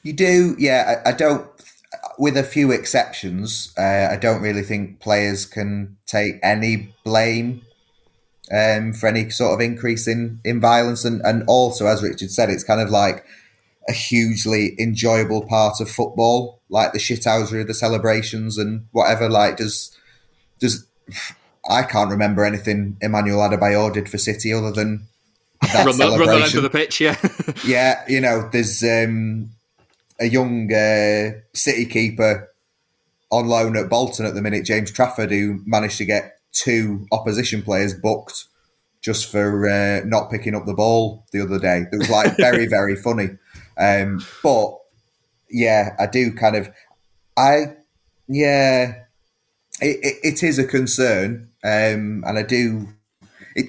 [0.04, 1.02] You do, yeah.
[1.06, 1.48] I, I don't,
[2.18, 7.62] with a few exceptions, uh, I don't really think players can take any blame
[8.52, 11.06] um, for any sort of increase in, in violence.
[11.06, 13.26] And, and also, as Richard said, it's kind of like
[13.88, 19.30] a hugely enjoyable part of football, like the shithousery, the celebrations, and whatever.
[19.30, 19.96] Like, does
[20.60, 20.86] does
[21.70, 25.08] I can't remember anything Emmanuel Adebayor did for City other than
[25.62, 27.00] that run, the, run the length of the pitch.
[27.00, 27.18] Yeah,
[27.66, 28.04] yeah.
[28.08, 29.52] You know, there's um,
[30.20, 32.50] a young uh, City keeper
[33.32, 37.62] on loan at Bolton at the minute, James Trafford, who managed to get two opposition
[37.62, 38.46] players booked
[39.02, 41.86] just for uh, not picking up the ball the other day.
[41.92, 43.30] It was like very, very funny.
[43.78, 44.78] Um, but
[45.50, 46.70] yeah, I do kind of,
[47.38, 47.76] I,
[48.28, 49.04] yeah,
[49.82, 51.50] it, it, it is a concern.
[51.64, 52.88] Um, and I do,
[53.56, 53.68] it,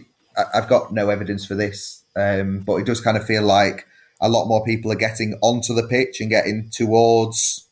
[0.55, 3.87] I've got no evidence for this, um, but it does kind of feel like
[4.21, 7.67] a lot more people are getting onto the pitch and getting towards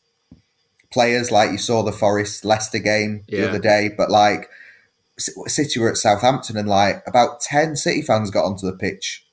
[0.91, 3.45] players like you saw the Forest Leicester game the yeah.
[3.45, 3.89] other day.
[3.95, 4.49] But like
[5.19, 9.25] City were at Southampton and like about 10 City fans got onto the pitch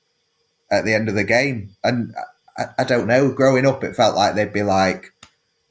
[0.71, 1.75] at the end of the game.
[1.83, 2.13] And
[2.57, 5.13] I, I don't know, growing up, it felt like they'd be like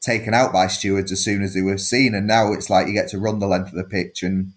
[0.00, 2.14] taken out by stewards as soon as they were seen.
[2.14, 4.52] And now it's like you get to run the length of the pitch and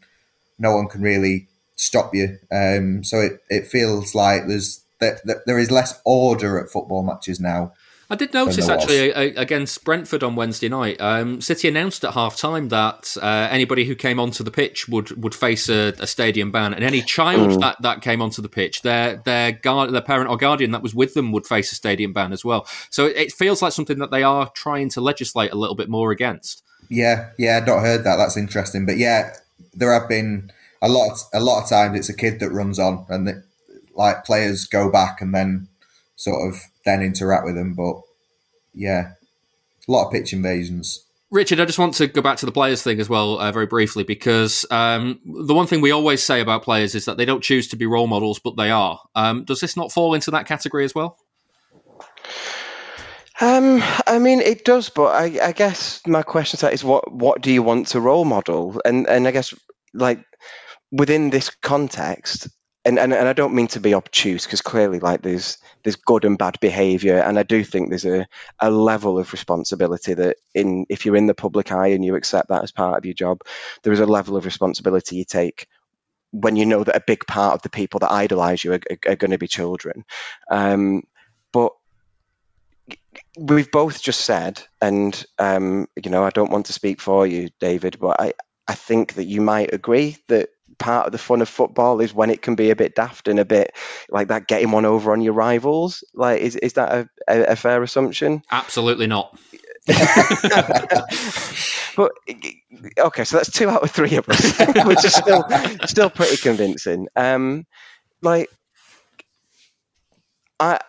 [0.59, 2.37] no one can really stop you.
[2.51, 7.03] Um, so it, it feels like there's that, that there is less order at football
[7.03, 7.73] matches now.
[8.09, 10.95] I did notice actually against Brentford on Wednesday night.
[11.01, 15.11] Um, City announced at half time that uh, anybody who came onto the pitch would
[15.21, 17.59] would face a, a stadium ban, and any child mm.
[17.59, 20.95] that, that came onto the pitch, their their guard, their parent or guardian that was
[20.95, 22.65] with them would face a stadium ban as well.
[22.89, 26.11] So it feels like something that they are trying to legislate a little bit more
[26.11, 26.63] against.
[26.87, 28.15] Yeah, yeah, I'd not heard that.
[28.15, 29.33] That's interesting, but yeah,
[29.73, 30.49] there have been
[30.81, 31.19] a lot.
[31.33, 33.43] A lot of times, it's a kid that runs on, and
[33.97, 35.67] like players go back and then
[36.15, 37.73] sort of then interact with them.
[37.73, 38.01] But
[38.73, 39.11] yeah,
[39.87, 41.03] a lot of pitch invasions.
[41.29, 43.65] Richard, I just want to go back to the players thing as well, uh, very
[43.65, 47.43] briefly, because um, the one thing we always say about players is that they don't
[47.43, 48.97] choose to be role models, but they are.
[49.13, 51.17] Um, does this not fall into that category as well?
[53.41, 57.11] Um, I mean, it does, but I, I guess my question to that is, what
[57.11, 58.81] what do you want to role model?
[58.85, 59.53] And and I guess
[59.93, 60.23] like
[60.91, 62.47] within this context,
[62.87, 66.23] and, and, and I don't mean to be obtuse because clearly like there's there's good
[66.23, 68.25] and bad behavior and I do think there's a,
[68.59, 72.47] a level of responsibility that in if you're in the public eye and you accept
[72.47, 73.41] that as part of your job
[73.83, 75.67] there is a level of responsibility you take
[76.31, 79.11] when you know that a big part of the people that idolize you are, are,
[79.11, 80.05] are going to be children.
[80.49, 81.03] Um,
[81.51, 81.73] but
[83.37, 87.49] we've both just said and um, you know I don't want to speak for you
[87.59, 88.33] David but I
[88.65, 92.29] I think that you might agree that part of the fun of football is when
[92.29, 93.73] it can be a bit daft and a bit
[94.09, 96.03] like that getting one over on your rivals.
[96.13, 98.43] Like, is is that a, a, a fair assumption?
[98.51, 99.37] Absolutely not.
[101.95, 102.11] but
[102.99, 105.45] okay, so that's two out of three of us, which is still
[105.85, 107.07] still pretty convincing.
[107.15, 107.65] Um,
[108.21, 108.49] like,
[110.59, 110.79] I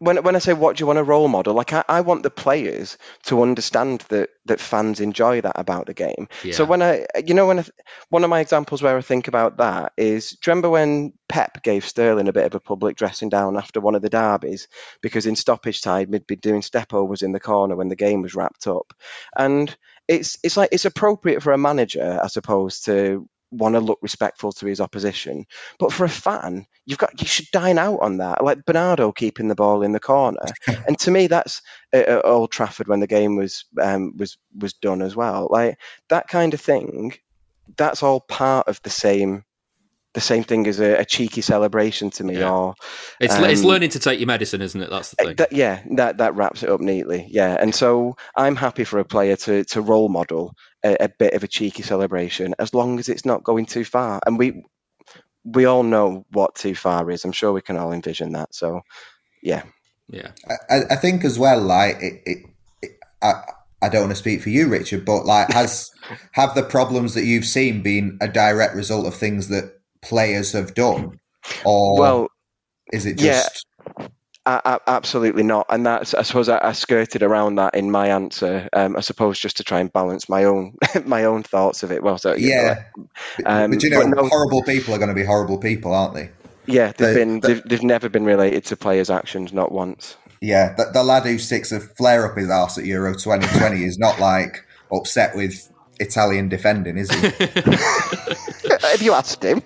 [0.00, 2.22] when when I say what do you want a role model, like I, I want
[2.22, 6.26] the players to understand that that fans enjoy that about the game.
[6.42, 6.54] Yeah.
[6.54, 7.64] So when I, you know, when I,
[8.08, 11.62] one of my examples where I think about that is, do you remember when Pep
[11.62, 14.68] gave Sterling a bit of a public dressing down after one of the derbies
[15.02, 18.22] because in stoppage time he'd be doing step overs in the corner when the game
[18.22, 18.94] was wrapped up,
[19.36, 19.76] and
[20.08, 24.52] it's it's like it's appropriate for a manager, I suppose, to want to look respectful
[24.52, 25.46] to his opposition.
[25.78, 28.44] But for a fan, you've got you should dine out on that.
[28.44, 30.44] Like Bernardo keeping the ball in the corner,
[30.86, 31.62] and to me, that's
[31.92, 35.48] at, Old Trafford when the game was um, was was done as well.
[35.50, 35.78] Like
[36.08, 37.14] that kind of thing.
[37.76, 39.44] That's all part of the same.
[40.12, 42.50] The same thing as a, a cheeky celebration to me, Yeah.
[42.50, 42.74] or
[43.20, 44.90] It's it's um, learning to take your medicine, isn't it?
[44.90, 45.36] That's the thing.
[45.36, 47.28] that, yeah, that that wraps it up neatly.
[47.30, 51.34] Yeah, and so I'm happy for a player to to role model a, a bit
[51.34, 54.20] of a cheeky celebration as long as it's not going too far.
[54.26, 54.64] And we
[55.44, 57.24] we all know what too far is.
[57.24, 58.54] I'm sure we can all envision that.
[58.54, 58.82] So
[59.42, 59.62] yeah,
[60.08, 60.32] yeah.
[60.68, 62.38] I, I think as well, like it, it,
[62.82, 62.90] it
[63.22, 63.42] I,
[63.82, 65.90] I don't want to speak for you, Richard, but like has
[66.32, 70.74] have the problems that you've seen been a direct result of things that players have
[70.74, 71.20] done,
[71.64, 72.28] or Well,
[72.92, 73.46] is it yeah.
[74.50, 75.66] Just A- a- absolutely not.
[75.68, 78.68] And that's, I suppose, I, I skirted around that in my answer.
[78.72, 82.02] Um, I suppose just to try and balance my own my own thoughts of it.
[82.02, 82.84] Well, so yeah?
[83.46, 86.14] Um, but you know, but no- horrible people are going to be horrible people, aren't
[86.14, 86.30] they?
[86.66, 90.16] yeah, they've The- been the- they've, they've never been related to players' actions, not once.
[90.40, 93.98] Yeah, the, the lad who sticks a flare up his arse at Euro 2020 is
[93.98, 97.20] not like upset with Italian defending, is he?
[98.80, 99.62] Have you asked him?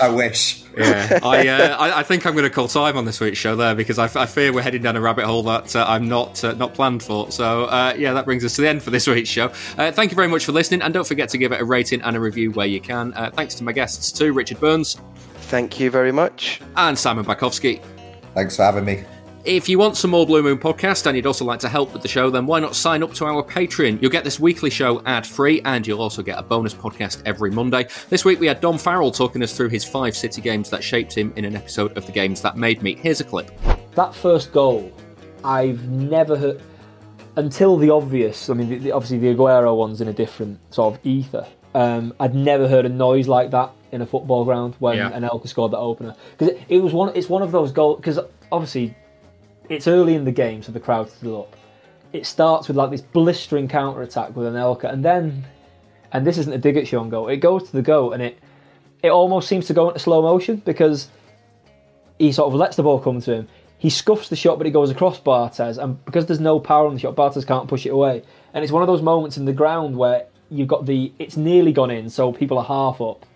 [0.00, 0.62] I wish.
[0.76, 3.56] Yeah, I, uh, I I think I'm going to call time on this week's show
[3.56, 6.06] there because I, f- I fear we're heading down a rabbit hole that uh, I'm
[6.08, 7.30] not uh, not planned for.
[7.30, 9.46] So uh, yeah, that brings us to the end for this week's show.
[9.78, 12.02] Uh, thank you very much for listening, and don't forget to give it a rating
[12.02, 13.14] and a review where you can.
[13.14, 15.00] Uh, thanks to my guests too, Richard Burns
[15.46, 16.60] Thank you very much.
[16.76, 17.80] and Simon Bajkowski.
[18.34, 19.04] Thanks for having me.
[19.46, 22.02] If you want some more Blue Moon podcast and you'd also like to help with
[22.02, 24.02] the show, then why not sign up to our Patreon?
[24.02, 27.52] You'll get this weekly show ad free and you'll also get a bonus podcast every
[27.52, 27.86] Monday.
[28.08, 31.16] This week we had Dom Farrell talking us through his five City games that shaped
[31.16, 32.96] him in an episode of The Games That Made Me.
[32.96, 33.52] Here's a clip.
[33.94, 34.92] That first goal,
[35.44, 36.60] I've never heard
[37.36, 38.50] until the obvious.
[38.50, 41.46] I mean, the, the, obviously the Aguero one's in a different sort of ether.
[41.72, 45.12] Um, I'd never heard a noise like that in a football ground when Yeah.
[45.12, 47.12] Anelka scored that opener because it, it was one.
[47.14, 48.18] It's one of those goals because
[48.50, 48.96] obviously
[49.68, 51.56] it's early in the game, so the crowd's still up.
[52.12, 55.44] It starts with like this blistering counter attack with Anelka, and then,
[56.12, 57.32] and this isn't a dig at Shaun Goater.
[57.32, 58.38] It goes to the goal, and it
[59.02, 61.08] it almost seems to go into slow motion because
[62.18, 63.48] he sort of lets the ball come to him.
[63.78, 66.94] He scuffs the shot, but it goes across Barthez, and because there's no power on
[66.94, 68.22] the shot, Barthez can't push it away.
[68.54, 71.72] And it's one of those moments in the ground where you've got the it's nearly
[71.72, 73.26] gone in, so people are half up,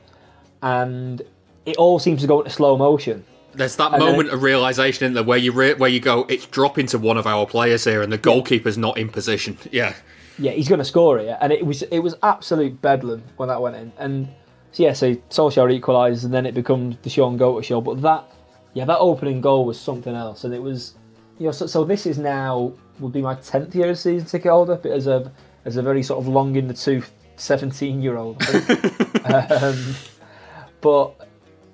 [0.62, 1.20] and
[1.66, 3.24] it all seems to go into slow motion.
[3.52, 6.47] There's that And moment of realization in there where you re- where you go, it's
[6.47, 9.56] dropping to one of our players here, and the goalkeeper's not in position.
[9.72, 9.94] Yeah,
[10.39, 13.60] yeah, he's going to score it, and it was it was absolute bedlam when that
[13.60, 13.93] went in.
[13.98, 14.28] And
[14.72, 17.81] so yeah, so Solskjaer equalises, and then it becomes the Shaun Goater show.
[17.81, 18.24] But that,
[18.72, 20.94] yeah, that opening goal was something else, and it was,
[21.39, 24.51] you know, so, so this is now would be my tenth year as season ticket
[24.51, 25.31] holder, but as a
[25.64, 28.43] as a very sort of long in the tooth 17 year old.
[29.24, 29.94] um,
[30.81, 31.28] but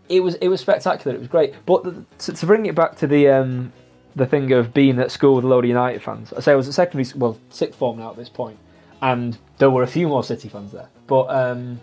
[0.08, 1.16] it was it was spectacular.
[1.16, 1.54] It was great.
[1.64, 3.72] But the, to, to bring it back to the um,
[4.14, 6.56] the thing of being at school with a load of United fans, I say I
[6.56, 8.58] was at secondary, well, sixth form now at this point,
[9.02, 10.88] and there were a few more City fans there.
[11.06, 11.80] But um,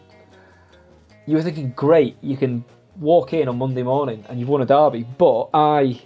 [1.25, 2.65] you were thinking, great, you can
[2.99, 5.05] walk in on Monday morning and you've won a derby.
[5.17, 6.01] But I,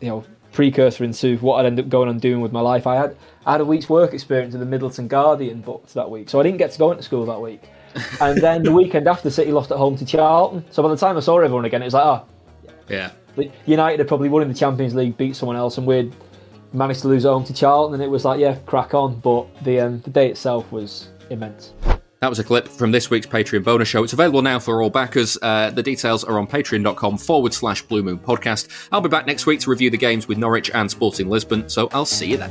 [0.00, 2.96] you know, precursor into what I'd end up going on doing with my life, I
[2.96, 6.40] had I had a week's work experience in the Middleton Guardian booked that week, so
[6.40, 7.62] I didn't get to go into school that week.
[8.20, 10.64] And then the weekend after, City lost at home to Charlton.
[10.70, 12.24] So by the time I saw everyone again, it was like, ah,
[12.88, 13.10] yeah.
[13.66, 16.14] United had probably won in the Champions League, beat someone else, and we'd
[16.72, 19.16] managed to lose at home to Charlton, and it was like, yeah, crack on.
[19.20, 21.72] But the um, the day itself was immense.
[22.20, 24.02] That was a clip from this week's Patreon bonus show.
[24.02, 25.36] It's available now for all backers.
[25.42, 28.88] Uh, the details are on patreon.com forward slash Blue Moon Podcast.
[28.90, 31.90] I'll be back next week to review the games with Norwich and Sporting Lisbon, so
[31.92, 32.50] I'll see you then.